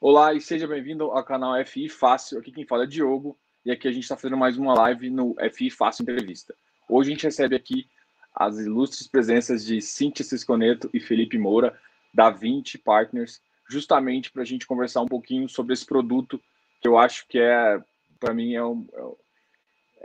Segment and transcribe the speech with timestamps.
[0.00, 2.38] Olá e seja bem-vindo ao canal FI Fácil.
[2.38, 5.34] Aqui quem fala é Diogo e aqui a gente está fazendo mais uma live no
[5.52, 6.54] FI Fácil Entrevista.
[6.88, 7.88] Hoje a gente recebe aqui
[8.32, 11.76] as ilustres presenças de Cíntia Cisconeto e Felipe Moura,
[12.14, 16.40] da 20 Partners, justamente para a gente conversar um pouquinho sobre esse produto
[16.80, 17.82] que eu acho que é,
[18.20, 18.86] para mim, é um,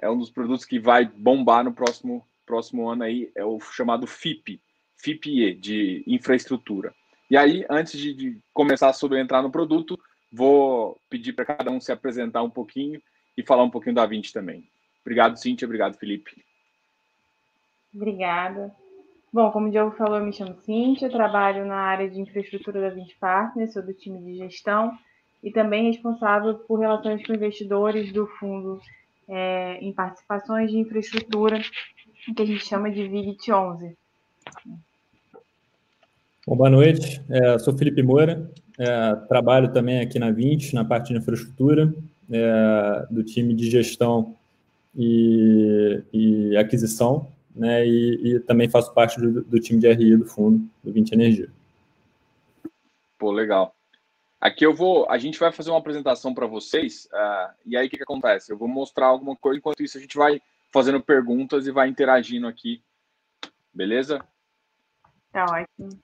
[0.01, 4.07] é um dos produtos que vai bombar no próximo, próximo ano aí, é o chamado
[4.07, 4.59] FIP,
[4.97, 6.95] FIPE, de infraestrutura.
[7.33, 9.99] E aí, antes de, de começar sobre entrar no produto,
[10.31, 13.01] vou pedir para cada um se apresentar um pouquinho
[13.35, 14.69] e falar um pouquinho da 20 também.
[15.01, 15.65] Obrigado, Cíntia.
[15.65, 16.45] Obrigado, Felipe.
[17.91, 18.71] Obrigada.
[19.33, 22.89] Bom, como o Diogo falou, eu me chamo Cíntia, trabalho na área de infraestrutura da
[22.91, 24.95] 20 Partners, sou do time de gestão
[25.41, 28.79] e também responsável por relações com investidores do fundo
[29.27, 31.59] é, em participações de infraestrutura,
[32.35, 33.97] que a gente chama de VIGT 11.
[36.45, 41.13] Bom, boa noite, é, sou Felipe Moura, é, trabalho também aqui na 20, na parte
[41.13, 41.95] de infraestrutura,
[42.29, 44.35] é, do time de gestão
[44.93, 50.25] e, e aquisição, né, e, e, também faço parte do, do, time de RI do
[50.25, 51.49] fundo, do 20 Energia.
[53.17, 53.73] Pô, legal.
[54.41, 57.89] Aqui eu vou, a gente vai fazer uma apresentação para vocês, uh, e aí o
[57.89, 58.51] que, que acontece?
[58.51, 60.41] Eu vou mostrar alguma coisa, enquanto isso a gente vai
[60.73, 62.83] fazendo perguntas e vai interagindo aqui,
[63.73, 64.19] beleza?
[65.31, 66.03] Tá ótimo.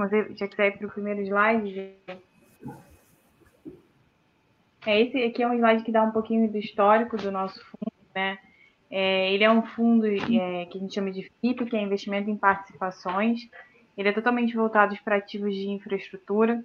[0.00, 1.94] Você já quiser ir para o primeiro slide?
[4.86, 7.92] É, esse aqui é um slide que dá um pouquinho do histórico do nosso fundo,
[8.14, 8.38] né?
[8.90, 12.30] É, ele é um fundo é, que a gente chama de FIP, que é investimento
[12.30, 13.40] em participações.
[13.96, 16.64] Ele é totalmente voltado para ativos de infraestrutura.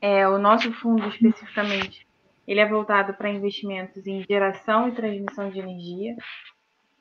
[0.00, 2.06] É, o nosso fundo, especificamente,
[2.46, 6.16] ele é voltado para investimentos em geração e transmissão de energia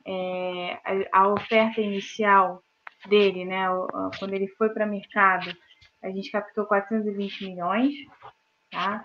[0.05, 0.79] é,
[1.11, 2.61] a, oferta inicial
[3.07, 3.65] dele, né,
[4.19, 5.51] quando ele foi para mercado,
[6.03, 7.93] a gente captou 420 milhões,
[8.71, 9.03] tá?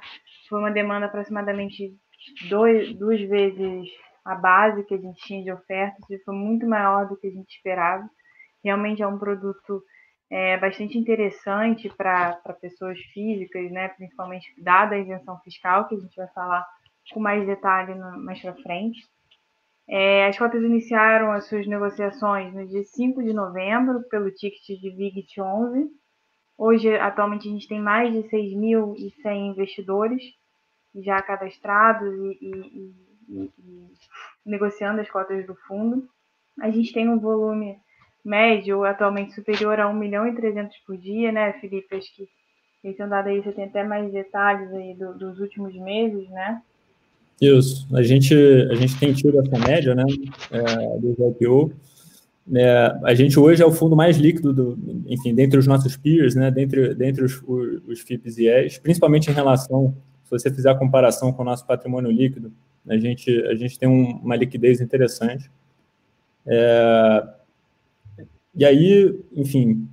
[0.48, 1.96] Foi uma demanda aproximadamente
[2.48, 3.88] dois, duas vezes
[4.24, 7.30] a base que a gente tinha de ofertas, e foi muito maior do que a
[7.30, 8.08] gente esperava.
[8.62, 9.82] Realmente é um produto
[10.30, 16.14] é, bastante interessante para pessoas físicas, né, principalmente dada a isenção fiscal, que a gente
[16.14, 16.66] vai falar
[17.12, 19.00] com mais detalhe mais para frente.
[19.92, 24.88] É, as cotas iniciaram as suas negociações no dia 5 de novembro pelo ticket de
[24.90, 25.90] VIGT 11.
[26.56, 30.22] Hoje, atualmente, a gente tem mais de 6.100 investidores
[30.94, 32.94] já cadastrados e, e,
[33.28, 33.90] e, e,
[34.46, 36.08] negociando as cotas do fundo.
[36.60, 37.76] A gente tem um volume
[38.24, 41.96] médio atualmente superior a 1 milhão e 300 por dia, né, Felipe?
[41.96, 42.28] Acho que
[42.84, 46.62] esse andado aí você tem até mais detalhes aí do, dos últimos meses, né?
[47.40, 50.04] Isso, a gente, a gente tem tido essa média, né,
[50.50, 51.72] é, do IPO.
[52.54, 56.34] É, a gente hoje é o fundo mais líquido, do, enfim, dentre os nossos peers,
[56.34, 60.70] né, dentre, dentre os, os, os FIPs e ES, principalmente em relação, se você fizer
[60.70, 62.52] a comparação com o nosso patrimônio líquido,
[62.86, 65.50] a gente, a gente tem um, uma liquidez interessante.
[66.46, 67.26] É,
[68.54, 69.88] e aí, enfim,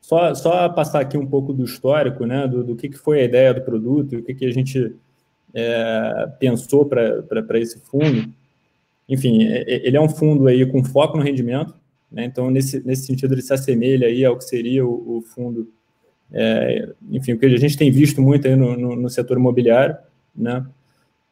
[0.00, 3.24] só, só passar aqui um pouco do histórico, né, do, do que, que foi a
[3.24, 4.94] ideia do produto, o que, que a gente
[5.54, 8.32] é, pensou para esse fundo.
[9.08, 11.74] Enfim, é, é, ele é um fundo aí com foco no rendimento,
[12.10, 12.24] né?
[12.24, 15.68] então nesse, nesse sentido ele se assemelha aí ao que seria o, o fundo,
[16.32, 19.96] é, enfim, o que a gente tem visto muito aí no, no, no setor imobiliário,
[20.34, 20.64] né?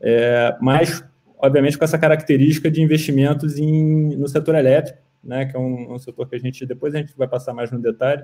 [0.01, 1.05] É, mas,
[1.39, 5.45] obviamente, com essa característica de investimentos em, no setor elétrico, né?
[5.45, 7.79] que é um, um setor que a gente, depois a gente vai passar mais no
[7.79, 8.23] detalhe,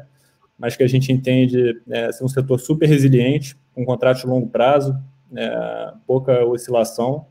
[0.59, 4.49] mas que a gente entende é, ser um setor super resiliente, com contratos de longo
[4.49, 4.97] prazo,
[5.35, 7.27] é, pouca oscilação.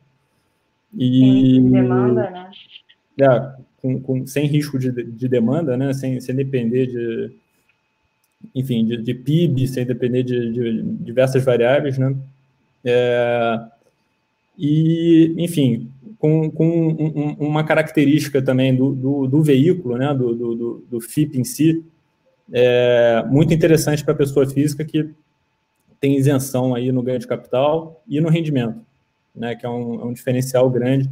[0.94, 2.52] E, sem demanda, né?
[3.20, 5.94] É, com, com, sem risco de, de demanda, né?
[5.94, 7.32] Sem, sem depender de,
[8.54, 12.16] enfim, de, de PIB, sem depender de, de diversas variáveis, né?
[12.84, 13.60] É,
[14.58, 15.90] e, enfim,
[16.20, 20.14] com, com um, uma característica também do, do, do veículo, né?
[20.14, 21.84] Do, do, do, FIP em si,
[22.52, 25.10] é muito interessante para a pessoa física que
[26.00, 28.80] tem isenção aí no ganho de capital e no rendimento,
[29.36, 31.10] né, que é um, é um diferencial grande.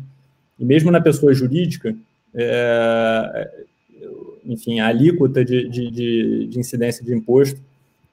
[0.59, 1.95] E mesmo na pessoa jurídica,
[2.33, 3.65] é,
[4.45, 7.61] enfim, a alíquota de, de, de, de, incidência de imposto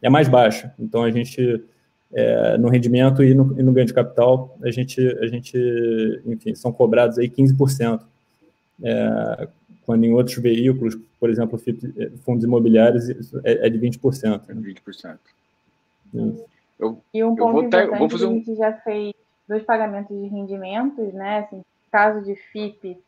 [0.00, 0.72] é mais baixa.
[0.78, 1.62] Então, a gente,
[2.12, 5.58] é, no rendimento e no, e no, ganho de capital, a gente, a gente,
[6.26, 8.00] enfim, são cobrados aí 15%.
[8.82, 9.49] É,
[9.84, 11.61] quando em outros veículos, por exemplo,
[12.25, 13.11] fundos imobiliários,
[13.44, 14.49] é, é de 20%.
[14.49, 14.75] Né?
[14.87, 15.19] 20%.
[16.14, 16.44] Isso.
[16.81, 18.31] Eu, e um ponto importante, vou fazer um...
[18.31, 19.15] a gente já fez
[19.49, 21.41] dois pagamentos de rendimentos, né?
[21.41, 22.99] Assim, caso de FIP,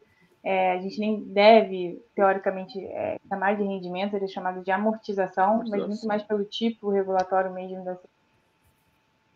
[0.45, 5.53] É, a gente nem deve, teoricamente, é, chamar de rendimento, ele é chamado de amortização,
[5.53, 7.85] amortização, mas muito mais pelo tipo regulatório mesmo.
[7.85, 7.93] Da...
[7.93, 7.99] O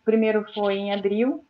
[0.05, 1.45] primeiro foi em abril,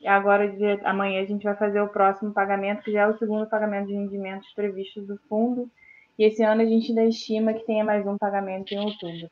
[0.00, 3.18] e agora, de, amanhã, a gente vai fazer o próximo pagamento, que já é o
[3.18, 5.70] segundo pagamento de rendimentos previstos do fundo,
[6.18, 9.30] e esse ano a gente ainda estima que tenha mais um pagamento em outubro.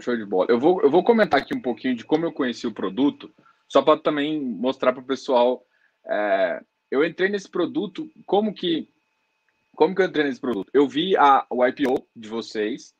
[0.00, 0.46] Show de bola.
[0.50, 3.32] Eu vou, eu vou comentar aqui um pouquinho de como eu conheci o produto,
[3.66, 5.64] só para também mostrar para o pessoal
[6.06, 8.88] é, eu entrei nesse produto, como que
[9.74, 10.70] como que eu entrei nesse produto?
[10.74, 12.94] Eu vi a, o IPO de vocês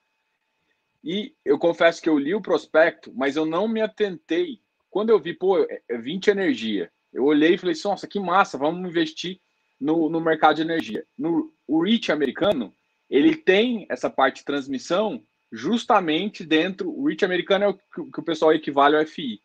[1.05, 4.61] e eu confesso que eu li o prospecto, mas eu não me atentei.
[4.89, 8.57] Quando eu vi, pô, é 20 é energia, eu olhei e falei, nossa, que massa,
[8.57, 9.39] vamos investir
[9.79, 11.05] no, no mercado de energia.
[11.19, 12.73] No, o REIT americano,
[13.11, 16.91] ele tem essa parte de transmissão justamente dentro.
[16.91, 19.41] O REIT americano é o que, o pessoal equivale ao FI.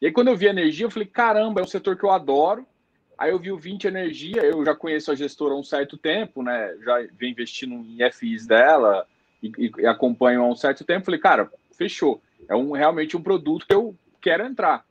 [0.00, 2.66] E aí, quando eu vi energia, eu falei, caramba, é um setor que eu adoro
[3.22, 6.42] Aí eu vi o 20 Energia, eu já conheço a gestora há um certo tempo,
[6.42, 6.76] né?
[6.84, 9.06] Já venho investindo em FIs dela
[9.40, 11.04] e, e, acompanho há um certo tempo.
[11.04, 12.20] Falei, cara, fechou.
[12.48, 14.84] É um, realmente um produto que eu quero entrar.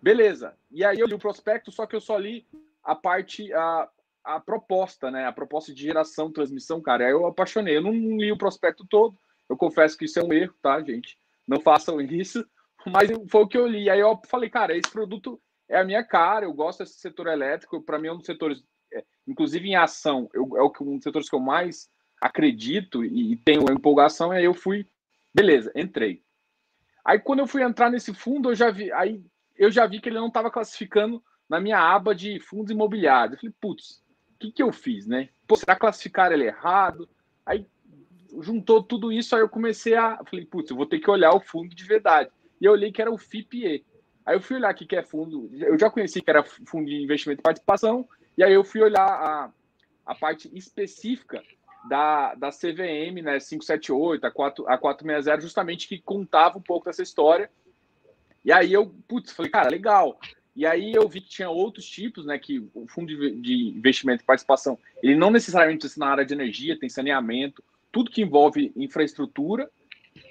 [0.00, 0.54] Beleza.
[0.70, 2.46] E aí eu li o prospecto, só que eu só li
[2.82, 3.88] a parte, a,
[4.24, 5.26] a proposta, né?
[5.26, 7.04] A proposta de geração, transmissão, cara.
[7.04, 7.76] Aí eu apaixonei.
[7.76, 9.14] Eu não li o prospecto todo.
[9.48, 11.18] Eu confesso que isso é um erro, tá, gente?
[11.46, 12.44] Não façam isso.
[12.86, 13.88] Mas foi o que eu li.
[13.88, 17.82] Aí eu falei, cara, esse produto é a minha cara, eu gosto desse setor elétrico,
[17.82, 18.62] para mim é um dos setores,
[18.92, 21.88] é, inclusive em ação, eu, é um dos setores que eu mais
[22.20, 24.86] acredito e, e tenho empolgação, e aí eu fui,
[25.34, 26.22] beleza, entrei.
[27.04, 29.24] Aí quando eu fui entrar nesse fundo, eu já vi, aí
[29.56, 33.34] eu já vi que ele não estava classificando na minha aba de fundos imobiliários.
[33.34, 34.02] Eu falei, putz,
[34.34, 35.28] o que, que eu fiz, né?
[35.46, 37.08] Pô, será classificar ele errado?
[37.44, 37.66] Aí
[38.40, 40.20] juntou tudo isso, aí eu comecei a.
[40.24, 42.30] Falei, putz, eu vou ter que olhar o fundo de verdade.
[42.60, 43.84] E eu olhei que era o FIPE.
[44.24, 46.96] Aí eu fui olhar aqui que é fundo, eu já conheci que era fundo de
[46.96, 48.08] investimento e participação,
[48.38, 49.52] e aí eu fui olhar a,
[50.06, 51.42] a parte específica
[51.88, 57.02] da, da CVM, né, 578, a, 4, a 460, justamente que contava um pouco dessa
[57.02, 57.50] história.
[58.42, 60.18] E aí eu, putz, falei, cara, legal.
[60.56, 64.22] E aí eu vi que tinha outros tipos, né, que o fundo de, de investimento
[64.22, 67.62] e participação, ele não necessariamente está na área de energia, tem saneamento,
[67.94, 69.70] tudo que envolve infraestrutura,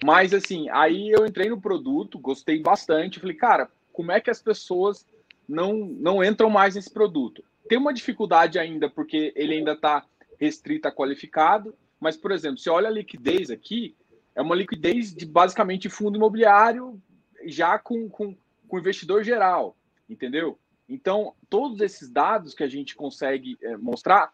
[0.04, 4.42] mas assim, aí eu entrei no produto, gostei bastante, falei, cara, como é que as
[4.42, 5.08] pessoas
[5.48, 7.42] não, não entram mais nesse produto.
[7.70, 10.06] Tem uma dificuldade ainda, porque ele ainda está
[10.38, 13.96] restrito a qualificado, mas, por exemplo, se olha a liquidez aqui,
[14.36, 17.02] é uma liquidez de basicamente fundo imobiliário
[17.46, 18.36] já com, com,
[18.68, 19.78] com investidor geral,
[20.10, 20.60] entendeu?
[20.90, 24.34] Então, todos esses dados que a gente consegue é, mostrar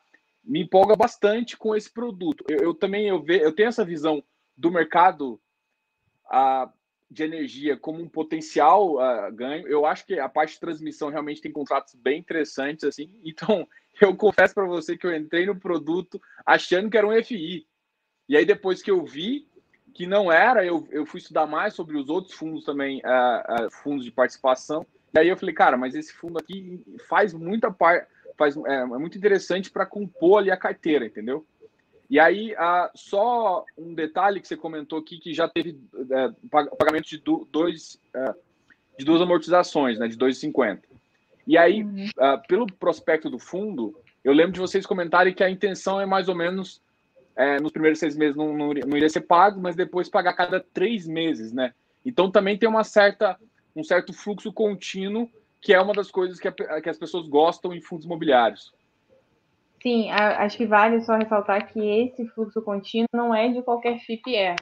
[0.49, 2.43] me empolga bastante com esse produto.
[2.49, 4.23] Eu, eu também eu, ve, eu tenho essa visão
[4.57, 5.39] do mercado
[6.27, 6.67] a,
[7.09, 9.67] de energia como um potencial uh, ganho.
[9.67, 13.13] Eu acho que a parte de transmissão realmente tem contratos bem interessantes, assim.
[13.23, 13.67] Então,
[14.01, 17.67] eu confesso para você que eu entrei no produto achando que era um FI.
[18.27, 19.47] E aí, depois que eu vi
[19.93, 24.03] que não era, eu, eu fui estudar mais sobre os outros fundos também, uh, fundos
[24.03, 24.85] de participação.
[25.13, 28.07] E aí eu falei, cara, mas esse fundo aqui faz muita parte,
[28.39, 31.45] faz é, é muito interessante para compor ali a carteira, entendeu?
[32.09, 32.55] E aí,
[32.95, 37.21] só um detalhe que você comentou aqui, que já teve uh, pagamento de,
[37.51, 38.33] dois, uh,
[38.97, 40.79] de duas amortizações, né, de 2,50.
[41.45, 42.05] E aí, uhum.
[42.17, 46.27] uh, pelo prospecto do fundo, eu lembro de vocês comentarem que a intenção é mais
[46.27, 46.81] ou menos,
[47.35, 50.59] é, nos primeiros seis meses não, não, não, iria ser pago, mas depois pagar cada
[50.59, 51.73] três meses, né?
[52.03, 53.37] Então também tem uma certa,
[53.75, 55.29] um certo fluxo contínuo,
[55.61, 58.73] que é uma das coisas que, a, que as pessoas gostam em fundos imobiliários.
[59.81, 64.55] Sim, acho que vale só ressaltar que esse fluxo contínuo não é de qualquer FIPE.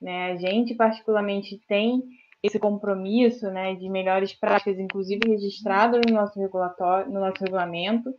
[0.00, 0.32] Né?
[0.32, 2.02] A gente, particularmente, tem
[2.42, 8.12] esse compromisso né, de melhores práticas, inclusive registrado no nosso regulatório, no nosso regulamento,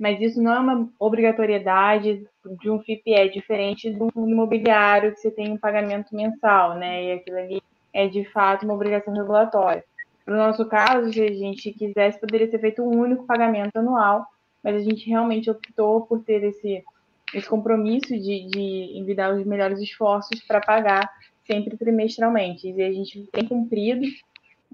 [0.00, 2.26] mas isso não é uma obrigatoriedade
[2.60, 7.04] de um FIPE, diferente de um fundo imobiliário que você tem um pagamento mensal, né?
[7.04, 7.62] E aquilo ali
[7.92, 9.84] é de fato uma obrigação regulatória.
[10.26, 14.26] No nosso caso, se a gente quisesse, poderia ser feito um único pagamento anual,
[14.62, 16.82] mas a gente realmente optou por ter esse,
[17.32, 21.08] esse compromisso de, de envidar os melhores esforços para pagar
[21.46, 22.68] sempre trimestralmente.
[22.68, 24.04] E a gente tem cumprido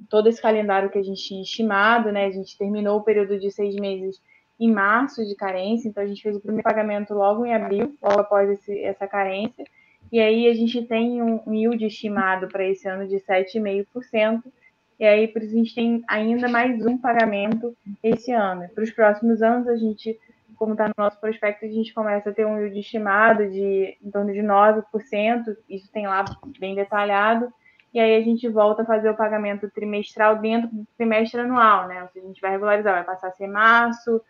[0.09, 2.25] todo esse calendário que a gente tinha estimado, né?
[2.25, 4.21] A gente terminou o período de seis meses
[4.59, 8.21] em março de carência, então a gente fez o primeiro pagamento logo em abril, logo
[8.21, 9.65] após esse, essa carência,
[10.11, 14.43] e aí a gente tem um, yield estimado para esse ano de 7,5%,
[14.99, 18.69] e aí por isso a gente tem ainda mais um pagamento esse ano.
[18.75, 20.19] Para os próximos anos, a gente,
[20.57, 24.11] como está no nosso prospecto, a gente começa a ter um yield estimado de em
[24.11, 26.25] torno de 9%, isso tem lá
[26.59, 27.53] bem detalhado,
[27.93, 32.09] e aí a gente volta a fazer o pagamento trimestral dentro do trimestre anual, né?
[32.13, 34.21] Seja, a gente vai regularizar, vai passar a ser março,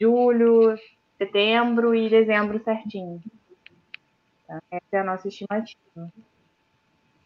[0.00, 0.76] julho,
[1.16, 3.20] setembro e dezembro certinho.
[4.46, 4.60] Tá?
[4.70, 5.78] Essa é a nossa estimativa.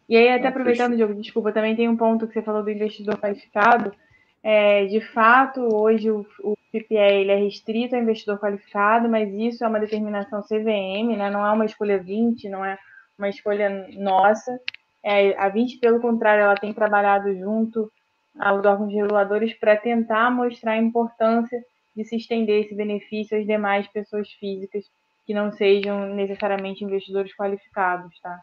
[0.07, 3.17] E aí, até aproveitando, Diogo, desculpa, também tem um ponto que você falou do investidor
[3.17, 3.93] qualificado.
[4.41, 9.63] É, de fato, hoje o, o PPE ele é restrito ao investidor qualificado, mas isso
[9.63, 11.29] é uma determinação CVM, né?
[11.29, 12.77] não é uma escolha 20, não é
[13.17, 14.59] uma escolha nossa.
[15.03, 17.91] É, a 20, pelo contrário, ela tem trabalhado junto
[18.39, 21.61] aos órgãos reguladores para tentar mostrar a importância
[21.95, 24.85] de se estender esse benefício às demais pessoas físicas
[25.25, 28.39] que não sejam necessariamente investidores qualificados, tá?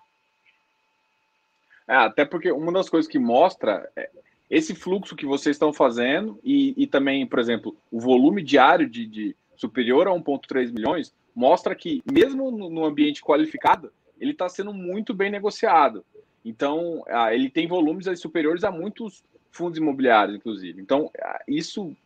[1.86, 4.10] É, até porque uma das coisas que mostra é
[4.50, 9.06] esse fluxo que vocês estão fazendo e, e também, por exemplo, o volume diário de,
[9.06, 14.72] de superior a 1,3 milhões mostra que, mesmo no, no ambiente qualificado, ele está sendo
[14.72, 16.04] muito bem negociado.
[16.44, 20.80] Então, ele tem volumes superiores a muitos fundos imobiliários, inclusive.
[20.80, 21.10] Então,
[21.48, 21.96] isso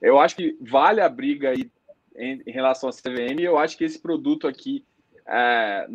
[0.00, 1.70] eu acho que vale a briga aí
[2.16, 3.40] em, relação à CVM.
[3.40, 4.84] Eu acho que esse produto aqui,
[5.26, 5.88] é,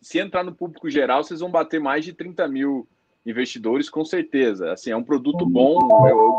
[0.00, 2.86] se entrar no público geral, vocês vão bater mais de 30 mil
[3.26, 4.72] investidores, com certeza.
[4.72, 5.78] Assim, é um produto bom.
[6.08, 6.38] Eu,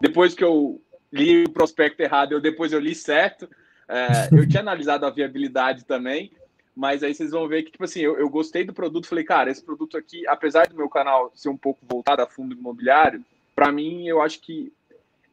[0.00, 0.80] depois que eu
[1.12, 3.48] li o prospecto errado, eu depois eu li certo.
[3.88, 6.32] É, eu tinha analisado a viabilidade também,
[6.74, 9.06] mas aí vocês vão ver que, tipo assim, eu, eu gostei do produto.
[9.06, 12.54] Falei, cara, esse produto aqui, apesar do meu canal ser um pouco voltado a fundo
[12.54, 13.24] imobiliário,
[13.54, 14.72] para mim, eu acho que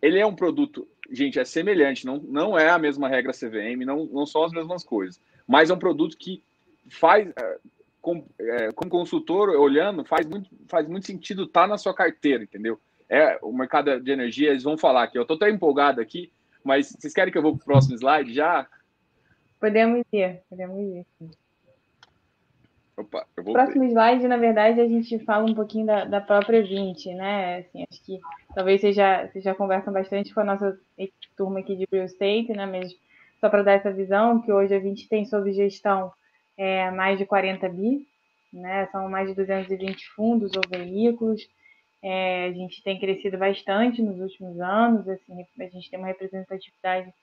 [0.01, 4.05] ele é um produto, gente, é semelhante, não, não é a mesma regra CVM, não,
[4.05, 6.41] não são as mesmas coisas, mas é um produto que
[6.89, 7.57] faz, é,
[8.01, 12.43] com, é, como consultor, olhando, faz muito, faz muito sentido estar tá na sua carteira,
[12.43, 12.79] entendeu?
[13.09, 16.31] É, o mercado de energia, eles vão falar aqui, eu estou até empolgado aqui,
[16.63, 18.67] mas vocês querem que eu vou para o próximo slide já?
[19.59, 21.05] Podemos ir, podemos ir.
[22.95, 23.43] Opa, eu.
[23.45, 27.59] Próximo slide, na verdade, a gente fala um pouquinho da, da própria 20, né?
[27.59, 28.19] Assim, acho que
[28.53, 30.77] talvez vocês já, vocês já conversam bastante com a nossa
[31.37, 32.65] turma aqui de real estate, né?
[32.65, 32.93] Mas
[33.39, 36.11] só para dar essa visão, que hoje a 20 tem sob gestão
[36.59, 38.05] é, mais de 40 bi,
[38.51, 38.85] né?
[38.91, 41.41] São mais de 220 fundos ou veículos.
[42.03, 47.13] É, a gente tem crescido bastante nos últimos anos, assim, a gente tem uma representatividade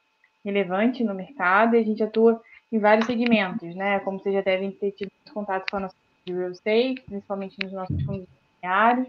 [0.42, 2.40] relevante no mercado e a gente atua
[2.72, 4.00] em vários segmentos, né?
[4.00, 7.72] Como vocês já devem ter tido contato com a nossa de real estate, principalmente nos
[7.72, 8.26] nossos fundos
[8.62, 9.06] imobiliários.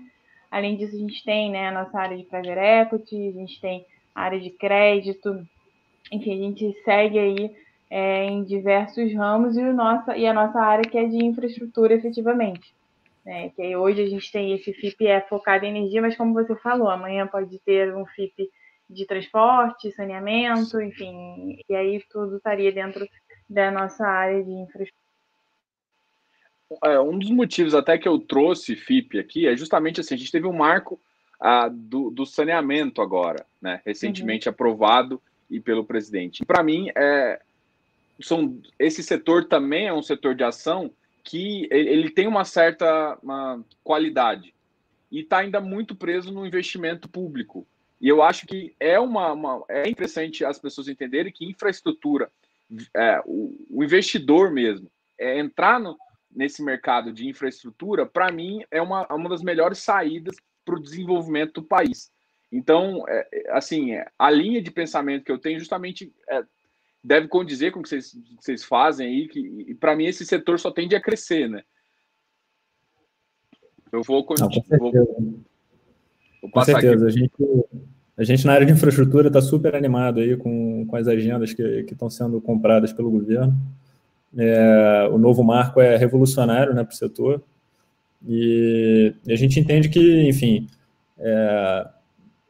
[0.51, 3.85] Além disso, a gente tem né, a nossa área de private equity, a gente tem
[4.13, 5.47] a área de crédito,
[6.11, 7.55] enfim, a gente segue aí
[7.89, 11.93] é, em diversos ramos e, o nossa, e a nossa área que é de infraestrutura
[11.93, 12.75] efetivamente.
[13.25, 13.49] Né?
[13.49, 16.89] Que hoje a gente tem esse FIP é focado em energia, mas como você falou,
[16.89, 18.49] amanhã pode ter um FIP
[18.89, 23.07] de transporte, saneamento, enfim, e aí tudo estaria dentro
[23.49, 25.07] da nossa área de infraestrutura.
[26.83, 30.31] É, um dos motivos até que eu trouxe FIP aqui é justamente assim, a gente
[30.31, 30.99] teve um marco
[31.39, 34.53] ah, do, do, saneamento agora, né, recentemente uhum.
[34.53, 36.45] aprovado e pelo presidente.
[36.45, 37.41] Para mim, é,
[38.19, 40.91] são, esse setor também é um setor de ação
[41.23, 44.53] que ele, tem uma certa uma qualidade
[45.11, 47.67] e está ainda muito preso no investimento público.
[47.99, 52.31] E eu acho que é uma, uma é interessante as pessoas entenderem que infraestrutura,
[52.95, 55.97] é, o, o, investidor mesmo, é entrar no,
[56.31, 61.61] nesse mercado de infraestrutura, para mim, é uma, uma das melhores saídas para o desenvolvimento
[61.61, 62.11] do país.
[62.51, 66.43] Então, é, é assim, é, a linha de pensamento que eu tenho justamente é,
[67.07, 70.25] deve condizer com o que vocês, que vocês fazem aí, que, e para mim esse
[70.25, 71.63] setor só tende a crescer, né?
[73.89, 74.51] Eu vou continuar.
[74.77, 74.91] Vou,
[76.51, 77.07] com certeza.
[77.07, 77.31] A gente,
[78.17, 81.85] a gente, na área de infraestrutura, está super animado aí com, com as agendas que
[81.89, 83.55] estão sendo compradas pelo governo.
[84.37, 87.41] É, o novo marco é revolucionário né, para o setor.
[88.27, 90.67] E, e, a gente entende que, enfim,
[91.17, 91.87] é,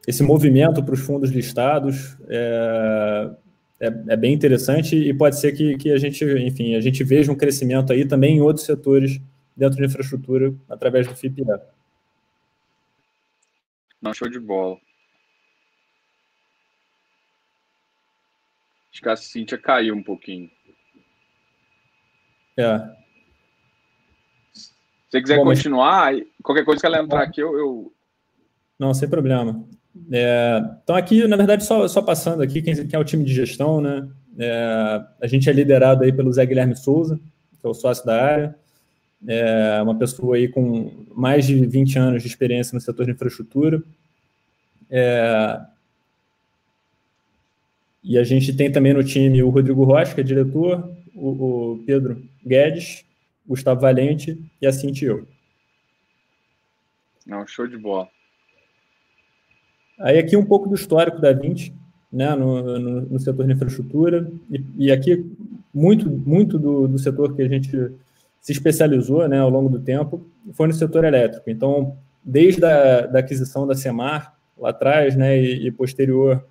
[0.08, 3.30] esse movimento para os fundos listados é,
[3.80, 7.30] é, é, bem interessante e pode ser que, que a gente, enfim, a gente veja
[7.30, 9.20] um crescimento aí também em outros setores
[9.56, 11.44] dentro de infraestrutura através do FIPE.
[14.00, 14.78] Não, show de bola.
[18.92, 20.50] Acho que a Cintia caiu um pouquinho.
[22.56, 22.78] É.
[24.52, 24.72] Se
[25.08, 27.56] você quiser Bom, continuar, qualquer coisa que ela entrar aqui, eu.
[27.56, 27.92] eu...
[28.78, 29.64] Não, sem problema.
[30.10, 33.34] É, então, aqui, na verdade, só, só passando aqui, quem, quem é o time de
[33.34, 34.08] gestão, né?
[34.38, 37.18] É, a gente é liderado aí pelo Zé Guilherme Souza,
[37.60, 38.54] que é o sócio da área,
[39.26, 43.82] é uma pessoa aí com mais de 20 anos de experiência no setor de infraestrutura.
[44.88, 45.60] É,
[48.02, 51.84] e a gente tem também no time o Rodrigo Rocha, que é diretor, o, o
[51.84, 53.04] Pedro Guedes,
[53.46, 55.20] Gustavo Valente e a Cintia.
[57.26, 58.08] Não, show de bola.
[59.98, 61.74] Aí aqui um pouco do histórico da 20.
[62.10, 65.30] né, no, no, no setor de infraestrutura, e, e, aqui
[65.74, 67.70] muito, muito do, do setor que a gente
[68.40, 70.24] se especializou né, ao longo do tempo
[70.54, 71.50] foi no setor elétrico.
[71.50, 76.42] Então, desde a da aquisição da Semar, lá atrás, né, e, e posterior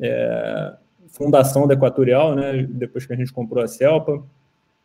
[0.00, 0.74] é,
[1.08, 4.22] fundação da Equatorial, né, depois que a gente comprou a Celpa,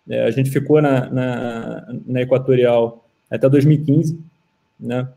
[0.09, 4.19] é, a gente ficou na, na, na, Equatorial até 2015,
[4.79, 5.07] né,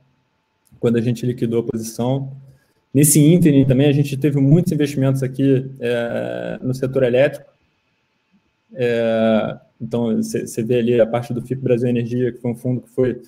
[0.80, 2.32] quando a gente liquidou a posição.
[2.94, 7.52] Nesse ínterim também a gente teve muitos investimentos aqui é, no setor elétrico.
[8.72, 12.82] É, então você vê ali a parte do FIP Brasil Energia, que foi um fundo
[12.82, 13.20] que foi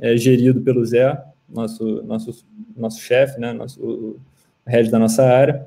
[0.00, 1.16] é, gerido pelo Zé,
[1.48, 2.44] nosso nosso
[2.76, 4.20] nosso chefe, né, nosso o
[4.66, 5.64] head da nossa área.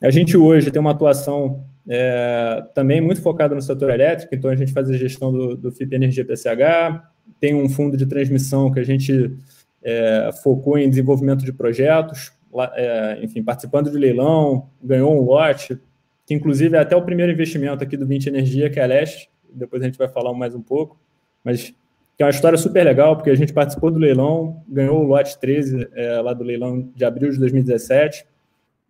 [0.00, 4.56] A gente hoje tem uma atuação é, também muito focada no setor elétrico, então a
[4.56, 7.02] gente faz a gestão do, do FIP Energia PCH,
[7.38, 9.36] tem um fundo de transmissão que a gente
[9.82, 12.32] é, focou em desenvolvimento de projetos,
[12.74, 15.78] é, enfim, participando de leilão, ganhou um lote,
[16.26, 19.30] que inclusive é até o primeiro investimento aqui do 20 Energia, que é a Leste,
[19.52, 20.98] depois a gente vai falar mais um pouco,
[21.44, 21.74] mas
[22.16, 25.38] que é uma história super legal, porque a gente participou do leilão, ganhou o lote
[25.38, 28.26] 13 é, lá do leilão de abril de 2017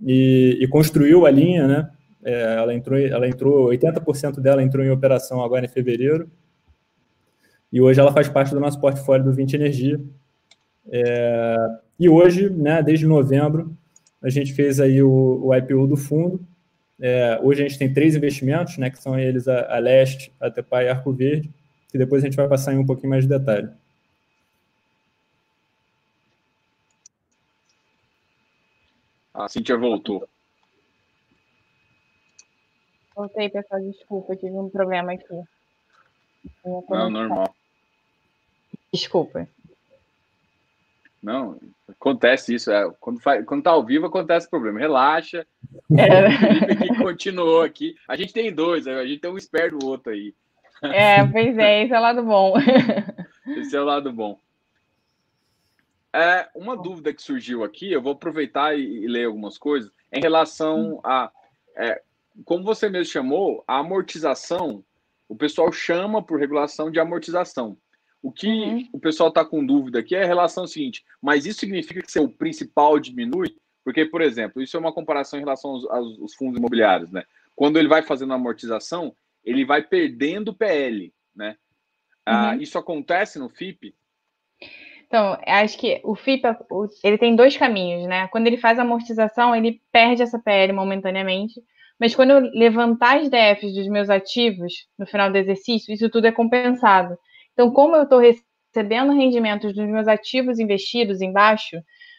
[0.04, 1.90] e, e construiu a linha, né?
[2.24, 6.30] É, ela entrou, ela entrou, 80% dela entrou em operação agora em fevereiro.
[7.72, 10.00] E hoje ela faz parte do nosso portfólio do 20 Energia.
[10.90, 11.56] É,
[12.02, 13.76] e hoje, né, desde novembro,
[14.20, 16.44] a gente fez aí o, o IPO do fundo.
[17.00, 20.50] É, hoje a gente tem três investimentos, né, que são eles a, a Leste, a
[20.50, 21.48] Tepai e Arco Verde,
[21.88, 23.70] que depois a gente vai passar em um pouquinho mais de detalhe.
[29.32, 30.28] A Cintia voltou.
[33.14, 35.40] Voltei, pessoal, desculpa, tive um problema aqui.
[36.64, 37.54] Não, normal.
[38.92, 39.48] Desculpa.
[41.22, 42.70] Não, acontece isso.
[42.70, 44.80] É, quando, faz, quando tá ao vivo, acontece problema.
[44.80, 45.46] Relaxa.
[45.96, 46.28] É.
[46.28, 47.94] O Felipe aqui continuou aqui.
[48.08, 50.34] A gente tem dois, a gente tem um esperto do outro aí.
[50.82, 52.54] É, pois é, esse é o lado bom.
[53.46, 54.38] Esse é o lado bom.
[56.12, 60.20] É, uma dúvida que surgiu aqui, eu vou aproveitar e, e ler algumas coisas, em
[60.20, 61.30] relação a.
[61.76, 62.02] É,
[62.44, 64.84] como você mesmo chamou, a amortização,
[65.28, 67.76] o pessoal chama por regulação de amortização.
[68.22, 68.88] O que uhum.
[68.92, 72.28] o pessoal está com dúvida aqui é a relação seguinte, mas isso significa que seu
[72.28, 73.56] principal diminui?
[73.84, 77.24] Porque, por exemplo, isso é uma comparação em relação aos, aos fundos imobiliários, né?
[77.56, 81.56] Quando ele vai fazendo amortização, ele vai perdendo PL, né?
[82.24, 82.62] Ah, uhum.
[82.62, 83.92] isso acontece no FIP?
[85.06, 86.42] Então, acho que o FIP
[87.02, 88.28] ele tem dois caminhos, né?
[88.28, 91.62] Quando ele faz a amortização, ele perde essa PL momentaneamente,
[91.98, 96.26] mas quando eu levantar as DFs dos meus ativos no final do exercício, isso tudo
[96.26, 97.18] é compensado.
[97.52, 101.76] Então, como eu estou recebendo rendimentos dos meus ativos investidos embaixo,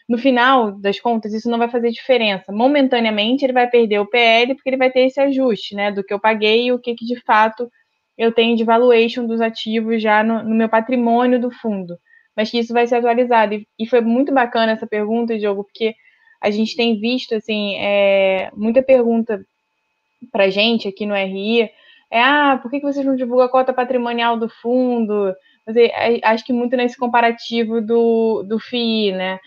[0.08, 2.52] no final das contas, isso não vai fazer diferença.
[2.52, 6.12] Momentaneamente, ele vai perder o PL, porque ele vai ter esse ajuste, né, do que
[6.12, 7.70] eu paguei e o que, que de fato
[8.16, 11.98] eu tenho de valuation dos ativos já no, no meu patrimônio do fundo.
[12.36, 13.54] Mas que isso vai ser atualizado.
[13.54, 15.94] E, e foi muito bacana essa pergunta, Diogo, porque
[16.40, 19.44] a gente tem visto, assim, é, muita pergunta
[20.30, 21.70] para gente aqui no RI,
[22.10, 25.34] é, ah, por que, vocês não divulgam a cota patrimonial do fundo?
[25.66, 29.38] Mas, é, acho que muito nesse comparativo do, do FII, né?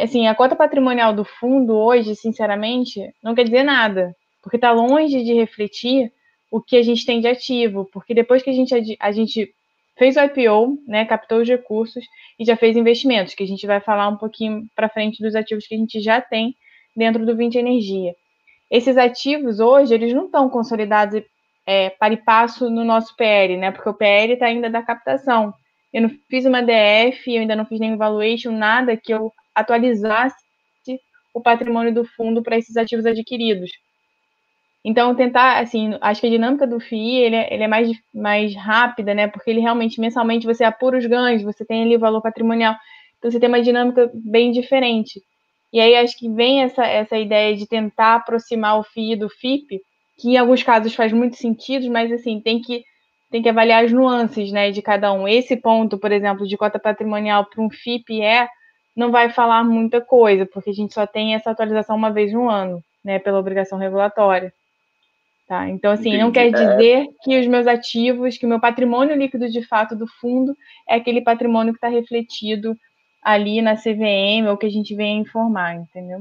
[0.00, 5.22] Assim, a cota patrimonial do fundo hoje, sinceramente, não quer dizer nada, porque está longe
[5.24, 6.12] de refletir
[6.50, 9.52] o que a gente tem de ativo, porque depois que a gente, a gente
[9.98, 12.04] fez o IPO, né, captou os recursos
[12.38, 15.66] e já fez investimentos, que a gente vai falar um pouquinho para frente dos ativos
[15.66, 16.54] que a gente já tem
[16.96, 18.14] dentro do 20 Energia.
[18.70, 21.22] Esses ativos hoje, eles não estão consolidados
[21.66, 23.70] é, para e passo no nosso PL, né?
[23.70, 25.52] Porque o PL está ainda da captação.
[25.92, 30.42] Eu não fiz uma DF, eu ainda não fiz nenhum valuation, nada que eu atualizasse
[31.34, 33.70] o patrimônio do fundo para esses ativos adquiridos.
[34.84, 38.54] Então, tentar, assim, acho que a dinâmica do FII, ele é, ele é mais, mais
[38.54, 39.28] rápida, né?
[39.28, 42.74] Porque ele realmente, mensalmente, você apura os ganhos, você tem ali o valor patrimonial.
[43.18, 45.22] Então, você tem uma dinâmica bem diferente.
[45.72, 49.80] E aí, acho que vem essa, essa ideia de tentar aproximar o FII do FIP,
[50.22, 52.84] que em alguns casos faz muito sentido, mas assim, tem que,
[53.28, 55.26] tem que avaliar as nuances né, de cada um.
[55.26, 58.46] Esse ponto, por exemplo, de cota patrimonial para um FIP é
[58.94, 62.48] não vai falar muita coisa, porque a gente só tem essa atualização uma vez no
[62.48, 64.52] ano, né, pela obrigação regulatória.
[65.48, 65.68] Tá?
[65.68, 66.22] Então, assim, Entendi.
[66.22, 66.50] não quer é.
[66.50, 70.54] dizer que os meus ativos, que o meu patrimônio líquido de fato do fundo
[70.88, 72.76] é aquele patrimônio que está refletido
[73.20, 76.20] ali na CVM ou que a gente vem informar, entendeu?